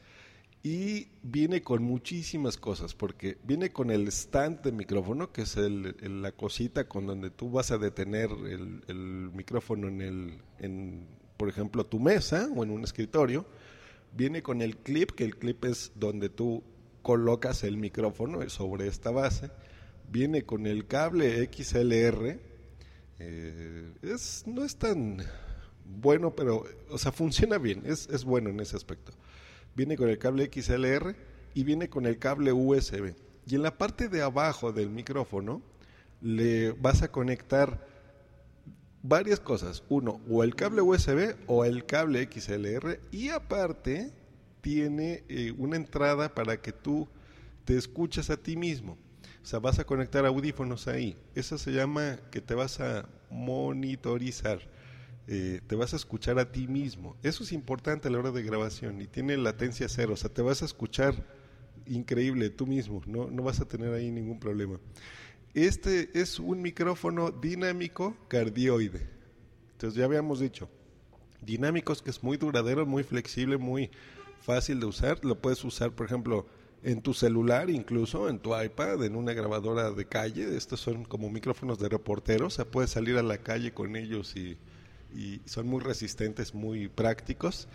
Y 0.65 1.09
viene 1.21 1.61
con 1.61 1.83
muchísimas 1.83 2.55
cosas, 2.55 2.95
porque 2.95 3.37
viene 3.43 3.73
con 3.73 3.91
el 3.91 4.07
stand 4.07 4.61
de 4.61 4.71
micrófono, 4.71 5.33
que 5.33 5.41
es 5.41 5.57
la 5.57 6.31
cosita 6.31 6.87
con 6.87 7.05
donde 7.05 7.29
tú 7.31 7.51
vas 7.51 7.71
a 7.71 7.77
detener 7.77 8.29
el, 8.31 9.29
micrófono 9.33 9.89
en, 9.89 10.01
el, 10.61 11.01
por 11.35 11.49
ejemplo, 11.49 11.85
tu 11.85 11.99
mesa 11.99 12.47
o 12.55 12.63
en 12.63 12.71
un 12.71 12.85
escritorio. 12.85 13.45
Viene 14.15 14.41
con 14.41 14.61
el 14.61 14.77
clip, 14.77 15.11
que 15.11 15.25
el 15.25 15.35
clip 15.35 15.65
es 15.65 15.91
donde 15.95 16.29
tú 16.29 16.63
colocas 17.01 17.65
el 17.65 17.75
micrófono 17.75 18.49
sobre 18.49 18.87
esta 18.87 19.11
base. 19.11 19.51
Viene 20.09 20.43
con 20.43 20.65
el 20.65 20.87
cable 20.87 21.43
XLR. 21.51 22.39
Eh, 23.19 23.91
es, 24.01 24.45
no 24.47 24.63
es 24.63 24.77
tan 24.77 25.17
bueno, 25.83 26.33
pero, 26.33 26.63
o 26.89 26.97
sea, 26.97 27.11
funciona 27.11 27.57
bien, 27.57 27.83
es, 27.85 28.07
es 28.07 28.23
bueno 28.23 28.49
en 28.49 28.61
ese 28.61 28.77
aspecto 28.77 29.11
viene 29.75 29.97
con 29.97 30.09
el 30.09 30.17
cable 30.17 30.49
XLR 30.51 31.15
y 31.53 31.63
viene 31.63 31.89
con 31.89 32.05
el 32.05 32.19
cable 32.19 32.51
USB. 32.51 33.13
Y 33.45 33.55
en 33.55 33.61
la 33.61 33.77
parte 33.77 34.07
de 34.07 34.21
abajo 34.21 34.71
del 34.71 34.89
micrófono, 34.89 35.61
le 36.21 36.71
vas 36.71 37.03
a 37.03 37.11
conectar 37.11 37.85
varias 39.01 39.39
cosas. 39.39 39.83
Uno, 39.89 40.21
o 40.29 40.43
el 40.43 40.55
cable 40.55 40.81
USB 40.81 41.35
o 41.47 41.65
el 41.65 41.85
cable 41.85 42.27
XLR 42.31 42.99
y 43.11 43.29
aparte 43.29 44.13
tiene 44.61 45.23
eh, 45.27 45.53
una 45.57 45.75
entrada 45.75 46.33
para 46.33 46.61
que 46.61 46.71
tú 46.71 47.07
te 47.65 47.77
escuches 47.77 48.29
a 48.29 48.37
ti 48.37 48.55
mismo. 48.55 48.97
O 49.43 49.45
sea, 49.45 49.59
vas 49.59 49.77
a 49.77 49.83
conectar 49.83 50.25
audífonos 50.25 50.87
ahí. 50.87 51.17
Eso 51.35 51.57
se 51.57 51.73
llama 51.73 52.17
que 52.31 52.39
te 52.39 52.55
vas 52.55 52.79
a 52.79 53.09
monitorizar. 53.29 54.59
Eh, 55.27 55.61
te 55.67 55.75
vas 55.75 55.93
a 55.93 55.95
escuchar 55.95 56.37
a 56.37 56.51
ti 56.51 56.67
mismo. 56.67 57.15
Eso 57.23 57.43
es 57.43 57.53
importante 57.53 58.07
a 58.07 58.11
la 58.11 58.19
hora 58.19 58.31
de 58.31 58.43
grabación 58.43 59.01
y 59.01 59.07
tiene 59.07 59.37
latencia 59.37 59.87
cero. 59.87 60.13
O 60.13 60.17
sea, 60.17 60.29
te 60.33 60.41
vas 60.41 60.61
a 60.61 60.65
escuchar 60.65 61.25
increíble 61.85 62.49
tú 62.49 62.67
mismo. 62.67 63.01
No, 63.05 63.29
no 63.29 63.43
vas 63.43 63.61
a 63.61 63.65
tener 63.65 63.93
ahí 63.93 64.11
ningún 64.11 64.39
problema. 64.39 64.79
Este 65.53 66.09
es 66.19 66.39
un 66.39 66.61
micrófono 66.61 67.31
dinámico 67.31 68.17
cardioide. 68.27 69.07
Entonces 69.73 69.97
ya 69.97 70.05
habíamos 70.05 70.39
dicho, 70.39 70.69
dinámicos 71.41 72.01
que 72.01 72.09
es 72.09 72.23
muy 72.23 72.37
duradero, 72.37 72.85
muy 72.85 73.03
flexible, 73.03 73.57
muy 73.57 73.91
fácil 74.41 74.79
de 74.79 74.87
usar. 74.87 75.23
Lo 75.23 75.39
puedes 75.39 75.63
usar, 75.63 75.91
por 75.91 76.05
ejemplo, 76.05 76.47
en 76.83 77.01
tu 77.01 77.13
celular, 77.13 77.69
incluso 77.69 78.27
en 78.27 78.39
tu 78.39 78.59
iPad, 78.59 79.03
en 79.05 79.15
una 79.15 79.33
grabadora 79.33 79.91
de 79.91 80.05
calle. 80.05 80.57
Estos 80.57 80.81
son 80.81 81.05
como 81.05 81.29
micrófonos 81.29 81.79
de 81.79 81.87
reportero. 81.87 82.47
O 82.47 82.49
sea, 82.49 82.65
puedes 82.65 82.89
salir 82.89 83.17
a 83.17 83.23
la 83.23 83.37
calle 83.37 83.73
con 83.73 83.95
ellos 83.95 84.35
y, 84.35 84.57
son 85.45 85.67
muy 85.67 85.81
resistentes, 85.81 86.53
muy 86.53 86.87
prácticos. 86.87 87.67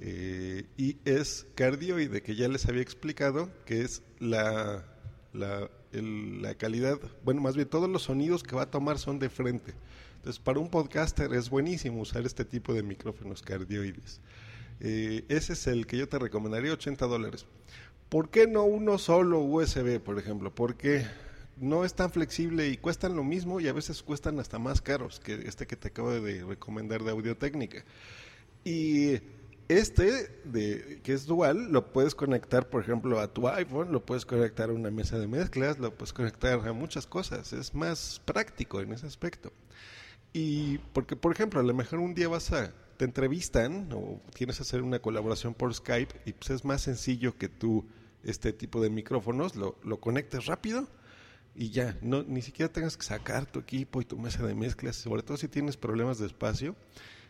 Eh, 0.00 0.64
y 0.76 0.96
es 1.04 1.46
cardioide, 1.54 2.22
que 2.22 2.34
ya 2.34 2.48
les 2.48 2.66
había 2.66 2.82
explicado, 2.82 3.48
que 3.64 3.82
es 3.82 4.02
la, 4.18 4.84
la 5.32 5.70
la 6.02 6.54
calidad, 6.54 6.98
bueno, 7.24 7.40
más 7.40 7.56
bien 7.56 7.68
todos 7.68 7.88
los 7.88 8.02
sonidos 8.02 8.42
que 8.42 8.56
va 8.56 8.62
a 8.62 8.70
tomar 8.70 8.98
son 8.98 9.18
de 9.18 9.28
frente. 9.28 9.74
Entonces, 10.16 10.40
para 10.40 10.58
un 10.58 10.68
podcaster 10.68 11.32
es 11.34 11.50
buenísimo 11.50 12.00
usar 12.00 12.24
este 12.24 12.44
tipo 12.44 12.74
de 12.74 12.82
micrófonos 12.82 13.42
cardioides. 13.42 14.20
Eh, 14.80 15.24
ese 15.28 15.52
es 15.52 15.66
el 15.66 15.86
que 15.86 15.98
yo 15.98 16.08
te 16.08 16.18
recomendaría, 16.18 16.72
80 16.72 17.06
dólares. 17.06 17.46
¿Por 18.08 18.30
qué 18.30 18.46
no 18.46 18.64
uno 18.64 18.98
solo 18.98 19.40
USB, 19.40 20.00
por 20.00 20.18
ejemplo? 20.18 20.54
Porque 20.54 21.06
no 21.56 21.84
es 21.84 21.94
tan 21.94 22.10
flexible 22.10 22.68
y 22.68 22.76
cuestan 22.76 23.16
lo 23.16 23.24
mismo 23.24 23.60
y 23.60 23.68
a 23.68 23.72
veces 23.72 24.02
cuestan 24.02 24.38
hasta 24.40 24.58
más 24.58 24.80
caros 24.80 25.20
que 25.20 25.34
este 25.46 25.66
que 25.66 25.76
te 25.76 25.88
acabo 25.88 26.10
de 26.10 26.44
recomendar 26.44 27.02
de 27.02 27.10
Audio 27.10 27.36
Técnica. 27.36 27.84
Y 28.64 29.20
este, 29.68 30.40
de, 30.44 31.00
que 31.02 31.12
es 31.12 31.26
dual, 31.26 31.72
lo 31.72 31.92
puedes 31.92 32.14
conectar, 32.14 32.68
por 32.68 32.82
ejemplo, 32.82 33.20
a 33.20 33.32
tu 33.32 33.48
iPhone, 33.48 33.92
lo 33.92 34.04
puedes 34.04 34.26
conectar 34.26 34.68
a 34.68 34.72
una 34.72 34.90
mesa 34.90 35.18
de 35.18 35.26
mezclas, 35.26 35.78
lo 35.78 35.94
puedes 35.94 36.12
conectar 36.12 36.66
a 36.66 36.72
muchas 36.72 37.06
cosas. 37.06 37.52
Es 37.52 37.74
más 37.74 38.20
práctico 38.24 38.80
en 38.80 38.92
ese 38.92 39.06
aspecto. 39.06 39.52
Y 40.32 40.78
porque, 40.92 41.16
por 41.16 41.32
ejemplo, 41.32 41.60
a 41.60 41.62
lo 41.62 41.74
mejor 41.74 42.00
un 42.00 42.14
día 42.14 42.28
vas 42.28 42.52
a, 42.52 42.74
te 42.96 43.04
entrevistan 43.04 43.88
o 43.92 44.20
tienes 44.34 44.56
que 44.56 44.62
hacer 44.62 44.82
una 44.82 44.98
colaboración 44.98 45.54
por 45.54 45.72
Skype 45.72 46.14
y 46.26 46.32
pues 46.32 46.50
es 46.50 46.64
más 46.64 46.82
sencillo 46.82 47.36
que 47.38 47.48
tú 47.48 47.86
este 48.22 48.52
tipo 48.52 48.80
de 48.80 48.90
micrófonos 48.90 49.54
lo, 49.54 49.76
lo 49.84 50.00
conectes 50.00 50.46
rápido 50.46 50.88
y 51.54 51.70
ya, 51.70 51.96
no, 52.02 52.22
ni 52.22 52.42
siquiera 52.42 52.72
tengas 52.72 52.96
que 52.96 53.04
sacar 53.04 53.46
tu 53.46 53.60
equipo 53.60 54.00
y 54.00 54.04
tu 54.04 54.18
mesa 54.18 54.44
de 54.46 54.54
mezclas, 54.54 54.96
sobre 54.96 55.22
todo 55.22 55.36
si 55.36 55.48
tienes 55.48 55.76
problemas 55.76 56.18
de 56.18 56.26
espacio 56.26 56.74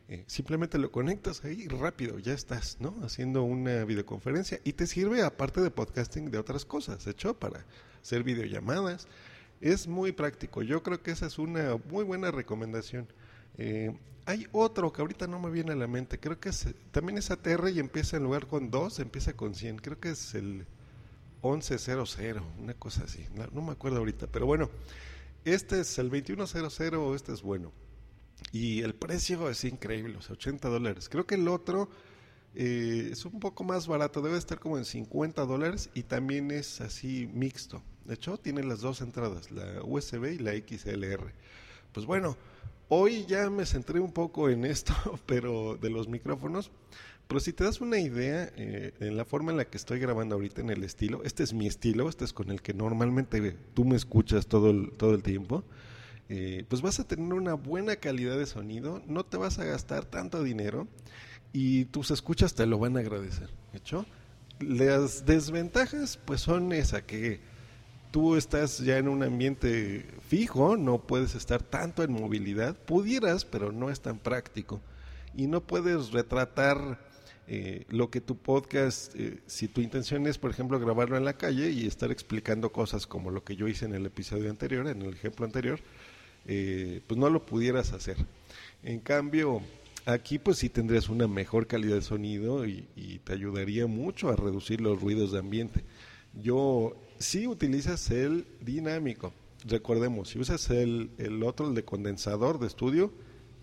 eh, 0.07 0.23
simplemente 0.27 0.77
lo 0.77 0.91
conectas 0.91 1.45
ahí 1.45 1.67
rápido, 1.67 2.19
ya 2.19 2.35
estás, 2.35 2.77
¿no? 2.79 2.95
Haciendo 3.03 3.43
una 3.43 3.85
videoconferencia 3.85 4.61
y 4.63 4.75
te 4.75 4.87
sirve 4.87 5.23
aparte 5.23 5.63
de 5.63 5.71
podcasting 5.71 6.31
de 6.31 6.37
otras 6.37 6.67
cosas, 6.67 7.07
hecho 7.07 7.39
para 7.39 7.65
hacer 8.03 8.23
videollamadas. 8.23 9.09
Es 9.63 9.89
muy 9.89 10.13
práctico, 10.13 10.63
yo 10.63 10.83
creo 10.83 11.03
que 11.03 11.11
esa 11.11 11.27
es 11.27 11.39
una 11.39 11.77
muy 11.91 12.05
buena 12.05 12.31
recomendación. 12.31 13.09
Eh, 13.57 13.97
hay 14.27 14.47
otro 14.53 14.93
que 14.93 15.01
ahorita 15.01 15.27
no 15.27 15.39
me 15.41 15.51
viene 15.51 15.73
a 15.73 15.77
la 15.77 15.87
mente, 15.87 16.21
creo 16.21 16.39
que 16.39 16.51
es, 16.51 16.67
también 16.91 17.17
es 17.17 17.31
ATR 17.31 17.71
y 17.71 17.79
empieza 17.79 18.19
en 18.19 18.25
lugar 18.25 18.47
con 18.47 18.71
2, 18.71 19.01
empieza 19.01 19.35
con 19.35 19.55
100, 19.55 19.79
creo 19.79 20.01
que 20.01 20.11
es 20.11 20.35
el 20.35 20.67
1100, 21.45 22.43
una 22.59 22.75
cosa 22.75 23.05
así, 23.05 23.27
no, 23.53 23.63
me 23.63 23.73
acuerdo 23.73 23.99
ahorita, 23.99 24.27
pero 24.27 24.47
bueno, 24.47 24.71
este 25.45 25.81
es 25.81 25.99
el 25.99 26.09
2100, 26.09 27.15
este 27.15 27.33
es 27.33 27.43
bueno. 27.43 27.73
Y 28.51 28.83
el 28.83 28.95
precio 28.95 29.49
es 29.51 29.65
increíble, 29.65 30.17
o 30.17 30.23
sea, 30.23 30.35
80 30.35 30.69
dólares. 30.69 31.09
Creo 31.09 31.27
que 31.27 31.35
el 31.35 31.49
otro 31.49 31.89
eh, 32.55 33.11
es 33.13 33.25
un 33.25 33.41
poco 33.41 33.65
más 33.65 33.87
barato, 33.87 34.23
debe 34.23 34.39
estar 34.39 34.59
como 34.59 34.79
en 34.79 34.85
50 34.85 35.45
dólares 35.45 35.91
y 35.95 36.05
también 36.05 36.51
es 36.51 36.81
así 36.81 37.29
mixto. 37.33 37.83
De 38.05 38.15
hecho, 38.15 38.39
tiene 38.39 38.63
las 38.63 38.81
dos 38.81 39.01
entradas, 39.01 39.51
la 39.51 39.83
USB 39.83 40.35
y 40.35 40.39
la 40.39 40.53
XLR. 40.53 41.33
Pues 41.93 42.07
bueno, 42.07 42.37
hoy 42.89 43.25
ya 43.27 43.51
me 43.51 43.67
centré 43.67 44.01
un 44.01 44.13
poco 44.13 44.49
en 44.51 44.65
esto, 44.65 44.95
pero 45.27 45.77
de 45.77 45.91
los 45.91 46.09
micrófonos. 46.09 46.71
Pero 47.27 47.41
si 47.41 47.53
te 47.53 47.65
das 47.65 47.81
una 47.81 47.99
idea 47.99 48.51
eh, 48.57 48.93
en 49.01 49.17
la 49.17 49.25
forma 49.25 49.51
en 49.51 49.57
la 49.57 49.65
que 49.65 49.79
estoy 49.79 49.99
grabando 49.99 50.35
ahorita 50.35 50.61
en 50.61 50.71
el 50.71 50.85
estilo, 50.85 51.23
este 51.25 51.43
es 51.43 51.55
mi 51.55 51.67
estilo, 51.67 52.09
este 52.09 52.25
es 52.25 52.33
con 52.33 52.51
el 52.51 52.61
que 52.61 52.75
normalmente 52.75 53.57
tú 53.73 53.85
me 53.85 53.97
escuchas 53.97 54.47
todo 54.47 54.71
el, 54.71 54.93
todo 54.93 55.15
el 55.15 55.23
tiempo. 55.23 55.65
Eh, 56.29 56.65
pues 56.69 56.83
vas 56.83 57.01
a 57.01 57.07
tener 57.07 57.33
una 57.33 57.55
buena 57.55 57.97
calidad 57.97 58.39
de 58.39 58.47
sonido, 58.47 59.03
no 59.07 59.25
te 59.25 59.37
vas 59.37 59.59
a 59.59 59.65
gastar 59.65 60.05
tanto 60.05 60.43
dinero 60.43 60.87
y 61.53 61.87
tus 61.87 62.11
escuchas 62.11 62.55
te 62.55 62.67
lo 62.67 62.79
van 62.79 62.97
a 62.97 63.01
agradecer. 63.01 63.51
¿Hecho? 63.73 64.05
Las 64.61 65.27
desventajas 65.27 66.19
pues 66.25 66.41
son 66.43 66.73
esa 66.73 67.05
que 67.07 67.41
tú 68.11 68.37
estás 68.37 68.79
ya 68.79 68.99
en 68.99 69.09
un 69.09 69.23
ambiente 69.23 70.07
fijo, 70.29 70.77
no 70.77 70.99
puedes 70.99 71.35
estar 71.35 71.63
tanto 71.63 72.03
en 72.03 72.13
movilidad, 72.13 72.77
pudieras, 72.77 73.45
pero 73.45 73.73
no 73.73 73.91
es 73.91 74.01
tan 74.01 74.19
práctico 74.19 74.81
y 75.35 75.47
no 75.47 75.63
puedes 75.63 76.13
retratar 76.13 76.99
eh, 77.47 77.85
lo 77.91 78.11
que 78.11 78.23
tu 78.23 78.39
podcast, 78.39 79.15
eh, 79.17 79.41
si 79.47 79.69
tu 79.69 79.83
intención 79.83 80.27
es, 80.27 80.39
por 80.39 80.51
ejemplo, 80.51 80.81
grabarlo 80.81 81.17
en 81.17 81.25
la 81.25 81.35
calle 81.35 81.71
y 81.71 81.87
estar 81.87 82.11
explicando 82.11 82.73
cosas 82.73 83.07
como 83.07 83.31
lo 83.31 83.45
que 83.45 83.55
yo 83.55 83.69
hice 83.69 83.85
en 83.85 83.95
el 83.95 84.07
episodio 84.07 84.49
anterior, 84.49 84.87
en 84.89 85.03
el 85.03 85.13
ejemplo 85.13 85.45
anterior, 85.45 85.79
eh, 86.47 87.03
pues 87.07 87.19
no 87.19 87.29
lo 87.29 87.45
pudieras 87.45 87.93
hacer. 87.93 88.17
En 88.83 89.01
cambio, 89.01 89.61
aquí 90.07 90.39
pues 90.39 90.59
sí 90.59 90.71
tendrías 90.71 91.11
una 91.11 91.29
mejor 91.29 91.67
calidad 91.67 91.97
de 91.97 92.03
sonido 92.03 92.67
y, 92.67 92.87
te 93.25 93.33
ayudaría 93.33 93.87
mucho 93.87 94.29
a 94.29 94.37
reducir 94.37 94.81
los 94.81 95.01
ruidos 95.01 95.33
de 95.33 95.39
ambiente. 95.39 95.85
Yo, 96.35 96.97
si 97.19 97.47
utilizas 97.47 98.11
el 98.11 98.47
dinámico, 98.61 99.33
recordemos, 99.67 100.31
si 100.31 100.39
usas 100.39 100.69
el, 100.71 101.11
el 101.19 101.43
otro, 101.43 101.69
el 101.69 101.75
de 101.75 101.85
condensador 101.85 102.59
de 102.59 102.67
estudio, 102.67 103.13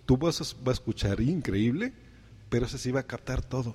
tú 0.05 0.17
vas 0.17 0.41
a, 0.41 0.43
vas 0.63 0.67
a 0.67 0.71
escuchar 0.79 1.21
increíble, 1.21 1.93
pero 2.51 2.65
ese 2.65 2.77
sí 2.77 2.91
va 2.91 2.99
a 2.99 3.07
captar 3.07 3.41
todo. 3.41 3.73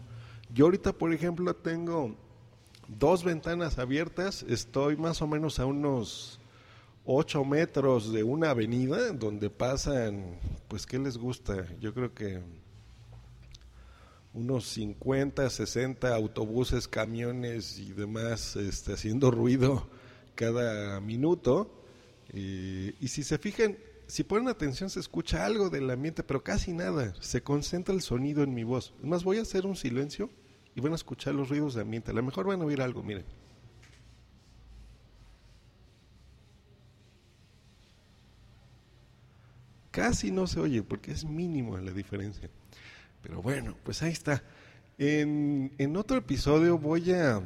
Yo 0.52 0.66
ahorita, 0.66 0.92
por 0.92 1.10
ejemplo, 1.14 1.56
tengo 1.56 2.14
dos 2.86 3.24
ventanas 3.24 3.78
abiertas, 3.78 4.44
estoy 4.46 4.98
más 4.98 5.22
o 5.22 5.26
menos 5.26 5.58
a 5.58 5.64
unos 5.64 6.38
8 7.06 7.42
metros 7.46 8.12
de 8.12 8.22
una 8.22 8.50
avenida 8.50 9.12
donde 9.12 9.48
pasan, 9.48 10.38
pues, 10.68 10.84
¿qué 10.84 10.98
les 10.98 11.16
gusta? 11.16 11.66
Yo 11.80 11.94
creo 11.94 12.12
que 12.12 12.42
unos 14.34 14.66
50, 14.66 15.48
60 15.48 16.14
autobuses, 16.14 16.86
camiones 16.86 17.78
y 17.78 17.92
demás 17.92 18.56
este, 18.56 18.92
haciendo 18.92 19.30
ruido 19.30 19.88
cada 20.34 21.00
minuto. 21.00 21.82
y 22.30 23.08
si 23.08 23.22
se 23.22 23.38
fijan, 23.38 23.78
si 24.06 24.24
ponen 24.24 24.48
atención 24.48 24.90
se 24.90 25.00
escucha 25.00 25.44
algo 25.44 25.70
del 25.70 25.90
ambiente, 25.90 26.22
pero 26.22 26.42
casi 26.42 26.72
nada. 26.72 27.14
Se 27.20 27.42
concentra 27.42 27.94
el 27.94 28.02
sonido 28.02 28.42
en 28.42 28.54
mi 28.54 28.64
voz. 28.64 28.94
Además 28.98 29.24
voy 29.24 29.38
a 29.38 29.42
hacer 29.42 29.66
un 29.66 29.76
silencio 29.76 30.30
y 30.74 30.80
van 30.80 30.92
a 30.92 30.96
escuchar 30.96 31.34
los 31.34 31.48
ruidos 31.48 31.74
de 31.74 31.82
ambiente. 31.82 32.10
A 32.10 32.14
lo 32.14 32.22
mejor 32.22 32.46
van 32.46 32.62
a 32.62 32.64
oír 32.64 32.80
algo, 32.80 33.02
miren. 33.02 33.24
casi 39.96 40.30
no 40.30 40.46
se 40.46 40.60
oye 40.60 40.82
porque 40.82 41.10
es 41.10 41.24
mínimo 41.24 41.78
la 41.78 41.90
diferencia. 41.90 42.50
Pero 43.22 43.40
bueno, 43.40 43.74
pues 43.82 44.02
ahí 44.02 44.12
está. 44.12 44.42
En, 44.98 45.96
otro 45.96 46.18
episodio 46.18 46.76
voy 46.76 47.12
a, 47.12 47.42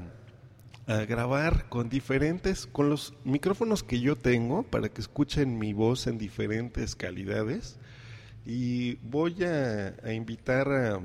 a, 0.91 1.05
grabar 1.05 1.69
con 1.69 1.89
diferentes, 1.89 2.67
con 2.67 2.91
los 2.91 3.15
micrófonos 3.25 3.83
que 3.83 4.01
yo 4.01 4.17
tengo 4.17 4.63
para 4.63 4.89
que 4.89 5.01
escuchen 5.01 5.59
mi 5.59 5.73
voz 5.73 6.07
en 6.07 6.19
diferentes 6.19 6.95
calidades. 6.95 7.79
Y 8.45 8.97
voy 8.97 9.45
a, 9.45 9.95
a 10.03 10.13
invitar 10.13 10.69
a, 10.71 11.01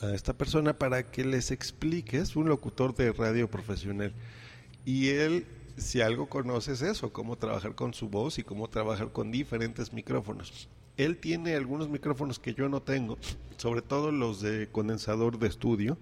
a 0.00 0.14
esta 0.14 0.32
persona 0.32 0.78
para 0.78 1.10
que 1.10 1.24
les 1.24 1.50
explique, 1.50 2.18
es 2.18 2.36
un 2.36 2.48
locutor 2.48 2.94
de 2.94 3.12
radio 3.12 3.50
profesional. 3.50 4.12
Y 4.84 5.08
él 5.08 5.46
si 5.78 6.00
algo 6.00 6.26
conoces 6.26 6.82
eso, 6.82 7.12
cómo 7.12 7.36
trabajar 7.36 7.74
con 7.74 7.94
su 7.94 8.08
voz 8.08 8.38
y 8.38 8.42
cómo 8.42 8.68
trabajar 8.68 9.12
con 9.12 9.30
diferentes 9.30 9.92
micrófonos. 9.92 10.68
Él 10.96 11.16
tiene 11.16 11.54
algunos 11.54 11.88
micrófonos 11.88 12.38
que 12.38 12.54
yo 12.54 12.68
no 12.68 12.82
tengo, 12.82 13.18
sobre 13.56 13.82
todo 13.82 14.10
los 14.10 14.40
de 14.40 14.68
condensador 14.68 15.38
de 15.38 15.46
estudio. 15.46 15.96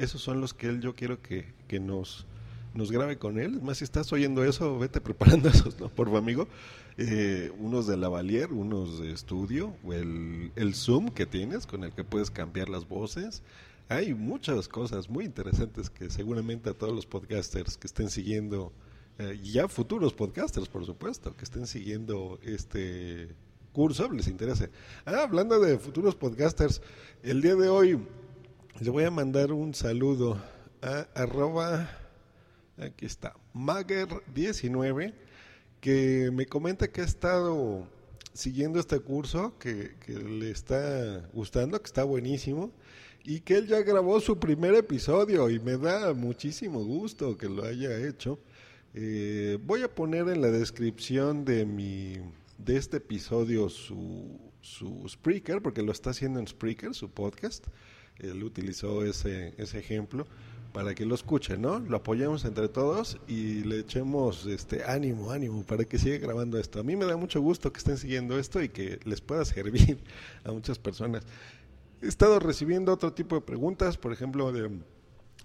Esos 0.00 0.22
son 0.22 0.40
los 0.40 0.54
que 0.54 0.66
él 0.66 0.80
yo 0.80 0.94
quiero 0.94 1.20
que, 1.20 1.44
nos 1.78 2.26
nos 2.72 2.90
grabe 2.90 3.18
con 3.18 3.38
él. 3.38 3.56
Es 3.56 3.62
más, 3.62 3.78
si 3.78 3.84
estás 3.84 4.10
oyendo 4.14 4.44
eso, 4.44 4.78
vete 4.78 5.00
preparando 5.00 5.48
esos, 5.50 5.78
¿no? 5.78 5.90
Por 5.90 6.16
amigo. 6.16 6.48
Eh, 6.96 7.52
unos 7.58 7.86
de 7.86 7.98
lavalier, 7.98 8.50
unos 8.52 9.00
de 9.00 9.12
estudio, 9.12 9.74
el, 9.92 10.52
el 10.56 10.74
Zoom 10.74 11.10
que 11.10 11.26
tienes 11.26 11.66
con 11.66 11.84
el 11.84 11.92
que 11.92 12.02
puedes 12.02 12.30
cambiar 12.30 12.70
las 12.70 12.88
voces. 12.88 13.42
Hay 13.90 14.14
muchas 14.14 14.68
cosas 14.68 15.10
muy 15.10 15.26
interesantes 15.26 15.90
que 15.90 16.08
seguramente 16.08 16.70
a 16.70 16.74
todos 16.74 16.94
los 16.94 17.04
podcasters 17.04 17.76
que 17.76 17.86
estén 17.86 18.08
siguiendo, 18.08 18.72
eh, 19.18 19.38
ya 19.42 19.68
futuros 19.68 20.14
podcasters, 20.14 20.68
por 20.68 20.86
supuesto, 20.86 21.36
que 21.36 21.44
estén 21.44 21.66
siguiendo 21.66 22.38
este 22.42 23.34
curso, 23.72 24.10
les 24.10 24.28
interesa. 24.28 24.70
Ah, 25.04 25.24
hablando 25.24 25.60
de 25.60 25.78
futuros 25.78 26.14
podcasters, 26.14 26.80
el 27.22 27.42
día 27.42 27.54
de 27.54 27.68
hoy 27.68 27.98
le 28.78 28.90
voy 28.90 29.04
a 29.04 29.10
mandar 29.10 29.52
un 29.52 29.74
saludo 29.74 30.40
a 30.82 31.06
arroba, 31.14 31.90
aquí 32.78 33.06
está, 33.06 33.34
Mager19 33.54 35.12
que 35.80 36.30
me 36.32 36.46
comenta 36.46 36.88
que 36.88 37.00
ha 37.00 37.04
estado 37.04 37.88
siguiendo 38.32 38.78
este 38.78 39.00
curso, 39.00 39.58
que, 39.58 39.96
le 40.06 40.50
está 40.50 41.28
gustando, 41.32 41.80
que 41.80 41.86
está 41.86 42.04
buenísimo, 42.04 42.70
y 43.24 43.40
que 43.40 43.56
él 43.56 43.66
ya 43.66 43.80
grabó 43.82 44.20
su 44.20 44.38
primer 44.38 44.74
episodio 44.74 45.50
y 45.50 45.58
me 45.58 45.76
da 45.76 46.14
muchísimo 46.14 46.84
gusto 46.84 47.36
que 47.36 47.48
lo 47.48 47.64
haya 47.64 48.06
hecho. 48.06 48.38
Eh, 48.94 49.58
voy 49.64 49.82
a 49.82 49.94
poner 49.94 50.28
en 50.28 50.40
la 50.40 50.50
descripción 50.50 51.44
de 51.44 51.64
mi 51.64 52.16
de 52.58 52.76
este 52.76 52.98
episodio 52.98 53.68
su, 53.68 54.38
su 54.60 55.06
Spreaker, 55.08 55.62
porque 55.62 55.82
lo 55.82 55.92
está 55.92 56.10
haciendo 56.10 56.40
en 56.40 56.46
Spreaker, 56.46 56.94
su 56.94 57.10
podcast. 57.10 57.66
Él 58.22 58.42
utilizó 58.42 59.04
ese, 59.04 59.54
ese 59.58 59.78
ejemplo 59.78 60.26
para 60.72 60.94
que 60.94 61.04
lo 61.04 61.14
escuchen, 61.14 61.62
¿no? 61.62 61.80
Lo 61.80 61.96
apoyemos 61.96 62.44
entre 62.44 62.68
todos 62.68 63.18
y 63.26 63.64
le 63.64 63.80
echemos 63.80 64.46
este 64.46 64.84
ánimo, 64.84 65.30
ánimo 65.30 65.64
para 65.64 65.84
que 65.84 65.98
siga 65.98 66.18
grabando 66.18 66.58
esto. 66.58 66.80
A 66.80 66.82
mí 66.82 66.96
me 66.96 67.04
da 67.04 67.16
mucho 67.16 67.40
gusto 67.40 67.72
que 67.72 67.78
estén 67.78 67.98
siguiendo 67.98 68.38
esto 68.38 68.62
y 68.62 68.68
que 68.68 69.00
les 69.04 69.20
pueda 69.20 69.44
servir 69.46 69.98
a 70.44 70.52
muchas 70.52 70.78
personas. 70.78 71.24
He 72.02 72.08
estado 72.08 72.38
recibiendo 72.38 72.92
otro 72.92 73.12
tipo 73.12 73.34
de 73.34 73.42
preguntas, 73.42 73.98
por 73.98 74.12
ejemplo, 74.12 74.52
de, 74.52 74.70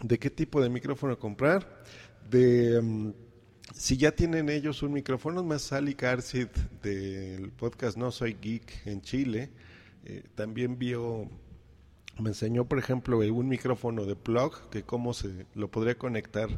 de 0.01 0.19
qué 0.19 0.29
tipo 0.29 0.61
de 0.61 0.69
micrófono 0.69 1.17
comprar, 1.19 1.83
de 2.29 2.79
um, 2.79 3.13
si 3.73 3.97
ya 3.97 4.11
tienen 4.11 4.49
ellos 4.49 4.83
un 4.83 4.93
micrófono, 4.93 5.43
más 5.43 5.63
Sally 5.63 5.95
Carsid 5.95 6.47
del 6.81 7.51
podcast 7.51 7.97
No 7.97 8.11
Soy 8.11 8.38
Geek 8.39 8.85
en 8.85 9.01
Chile, 9.01 9.49
eh, 10.05 10.23
también 10.35 10.77
vio 10.77 11.29
me 12.19 12.30
enseñó, 12.30 12.65
por 12.65 12.80
ejemplo, 12.80 13.17
un 13.17 13.47
micrófono 13.47 14.06
de 14.06 14.15
plug, 14.15 14.69
que 14.69 14.84
cómo 14.84 15.13
se 15.13 15.45
lo 15.54 15.69
podría 15.69 15.97
conectar 15.97 16.49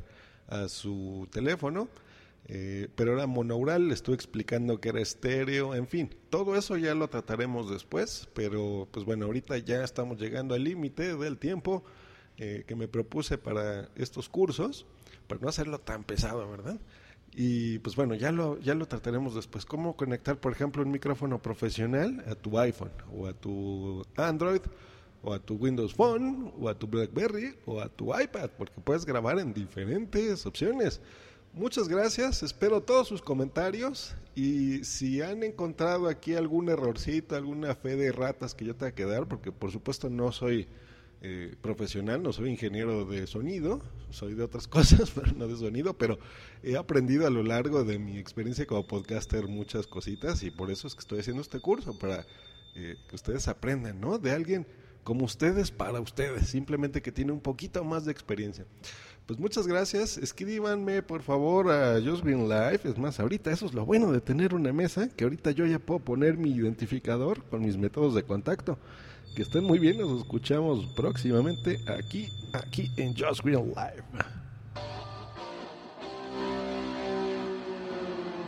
a 0.47 0.67
su 0.67 1.27
teléfono, 1.31 1.89
eh, 2.47 2.87
pero 2.95 3.13
era 3.13 3.27
monaural, 3.27 3.87
le 3.87 3.93
estuve 3.93 4.15
explicando 4.15 4.79
que 4.79 4.89
era 4.89 5.01
estéreo, 5.01 5.75
en 5.75 5.87
fin, 5.87 6.09
todo 6.29 6.55
eso 6.55 6.77
ya 6.77 6.95
lo 6.95 7.09
trataremos 7.09 7.69
después, 7.69 8.29
pero 8.33 8.87
pues 8.91 9.05
bueno, 9.05 9.25
ahorita 9.25 9.57
ya 9.57 9.83
estamos 9.83 10.19
llegando 10.19 10.55
al 10.55 10.63
límite 10.63 11.15
del 11.17 11.37
tiempo 11.37 11.83
eh, 12.37 12.63
que 12.67 12.75
me 12.75 12.87
propuse 12.87 13.37
para 13.37 13.89
estos 13.95 14.29
cursos, 14.29 14.85
para 15.27 15.41
no 15.41 15.49
hacerlo 15.49 15.79
tan 15.79 16.03
pesado, 16.03 16.49
¿verdad? 16.49 16.79
Y 17.33 17.79
pues 17.79 17.95
bueno, 17.95 18.15
ya 18.15 18.31
lo, 18.31 18.59
ya 18.59 18.73
lo 18.73 18.87
trataremos 18.87 19.35
después. 19.35 19.65
¿Cómo 19.65 19.95
conectar, 19.95 20.39
por 20.39 20.51
ejemplo, 20.51 20.81
un 20.81 20.91
micrófono 20.91 21.41
profesional 21.41 22.23
a 22.27 22.35
tu 22.35 22.57
iPhone 22.57 22.91
o 23.15 23.27
a 23.27 23.33
tu 23.33 24.05
Android? 24.15 24.61
O 25.23 25.33
a 25.33 25.39
tu 25.39 25.55
Windows 25.55 25.93
Phone, 25.93 26.53
o 26.59 26.69
a 26.69 26.77
tu 26.77 26.87
BlackBerry, 26.87 27.55
o 27.65 27.81
a 27.81 27.89
tu 27.89 28.17
iPad, 28.17 28.49
porque 28.57 28.79
puedes 28.81 29.05
grabar 29.05 29.39
en 29.39 29.53
diferentes 29.53 30.45
opciones. 30.45 31.01
Muchas 31.53 31.87
gracias, 31.87 32.43
espero 32.43 32.81
todos 32.81 33.07
sus 33.07 33.21
comentarios 33.21 34.15
y 34.35 34.83
si 34.83 35.21
han 35.21 35.41
encontrado 35.41 36.07
aquí 36.07 36.35
algún 36.35 36.69
errorcito, 36.69 37.35
alguna 37.35 37.73
fe 37.73 37.95
de 37.95 38.11
ratas 38.11 38.53
que 38.53 38.65
yo 38.65 38.75
tenga 38.75 38.93
que 38.93 39.05
dar, 39.05 39.27
porque 39.27 39.51
por 39.51 39.71
supuesto 39.71 40.09
no 40.09 40.31
soy 40.31 40.67
eh, 41.23 41.55
profesional, 41.61 42.21
no 42.21 42.31
soy 42.31 42.51
ingeniero 42.51 43.05
de 43.05 43.25
sonido, 43.25 43.81
soy 44.11 44.35
de 44.35 44.43
otras 44.43 44.67
cosas, 44.67 45.09
pero 45.09 45.31
no 45.31 45.47
de 45.47 45.55
sonido, 45.55 45.97
pero 45.97 46.19
he 46.61 46.77
aprendido 46.77 47.25
a 47.25 47.31
lo 47.31 47.41
largo 47.41 47.83
de 47.83 47.97
mi 47.97 48.19
experiencia 48.19 48.67
como 48.67 48.85
podcaster 48.85 49.47
muchas 49.47 49.87
cositas 49.87 50.43
y 50.43 50.51
por 50.51 50.69
eso 50.69 50.85
es 50.85 50.93
que 50.93 50.99
estoy 50.99 51.19
haciendo 51.21 51.41
este 51.41 51.59
curso, 51.59 51.97
para 51.97 52.27
eh, 52.75 52.97
que 53.09 53.15
ustedes 53.15 53.47
aprendan, 53.47 53.99
¿no? 53.99 54.19
De 54.19 54.29
alguien 54.29 54.67
como 55.07 55.23
ustedes 55.23 55.71
para 55.71 56.01
ustedes, 56.01 56.49
simplemente 56.49 57.01
que 57.01 57.13
tiene 57.13 57.31
un 57.31 57.39
poquito 57.39 57.81
más 57.85 58.03
de 58.03 58.11
experiencia. 58.11 58.65
Pues 59.25 59.39
muchas 59.39 59.65
gracias. 59.65 60.17
Escríbanme 60.17 61.01
por 61.01 61.21
favor 61.21 61.71
a 61.71 62.01
Just 62.03 62.25
Green 62.25 62.49
Life. 62.49 62.89
Es 62.89 62.97
más, 62.97 63.17
ahorita 63.21 63.49
eso 63.49 63.67
es 63.67 63.73
lo 63.73 63.85
bueno 63.85 64.11
de 64.11 64.19
tener 64.19 64.53
una 64.53 64.73
mesa, 64.73 65.07
que 65.07 65.23
ahorita 65.23 65.51
yo 65.51 65.65
ya 65.65 65.79
puedo 65.79 66.01
poner 66.01 66.37
mi 66.37 66.51
identificador 66.51 67.41
con 67.45 67.61
mis 67.61 67.77
métodos 67.77 68.15
de 68.15 68.23
contacto. 68.23 68.77
Que 69.33 69.43
estén 69.43 69.63
muy 69.63 69.79
bien, 69.79 69.97
nos 69.97 70.23
escuchamos 70.23 70.85
próximamente 70.87 71.79
aquí, 71.87 72.27
aquí 72.51 72.91
en 72.97 73.15
Just 73.15 73.45
Green 73.45 73.69
Live. 73.69 74.03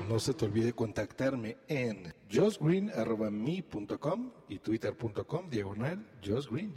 No 0.10 0.20
se 0.20 0.34
te 0.34 0.46
olvide 0.46 0.74
contactarme 0.74 1.58
en 1.68 2.12
justgreen.me.com 2.32 4.32
y 4.50 4.58
twitter.com 4.58 5.50
diagonal 5.52 6.04
justgreen. 6.26 6.74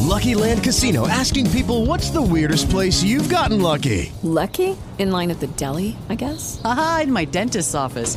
Lucky 0.00 0.34
Land 0.34 0.64
Casino 0.64 1.06
asking 1.06 1.50
people 1.50 1.84
what's 1.84 2.10
the 2.10 2.22
weirdest 2.22 2.70
place 2.70 3.02
you've 3.02 3.28
gotten 3.28 3.60
lucky? 3.60 4.10
Lucky? 4.22 4.74
In 4.98 5.12
line 5.12 5.30
at 5.30 5.38
the 5.38 5.48
deli, 5.48 5.94
I 6.08 6.14
guess? 6.14 6.62
Aha, 6.64 7.02
in 7.04 7.12
my 7.12 7.26
dentist's 7.26 7.74
office. 7.74 8.16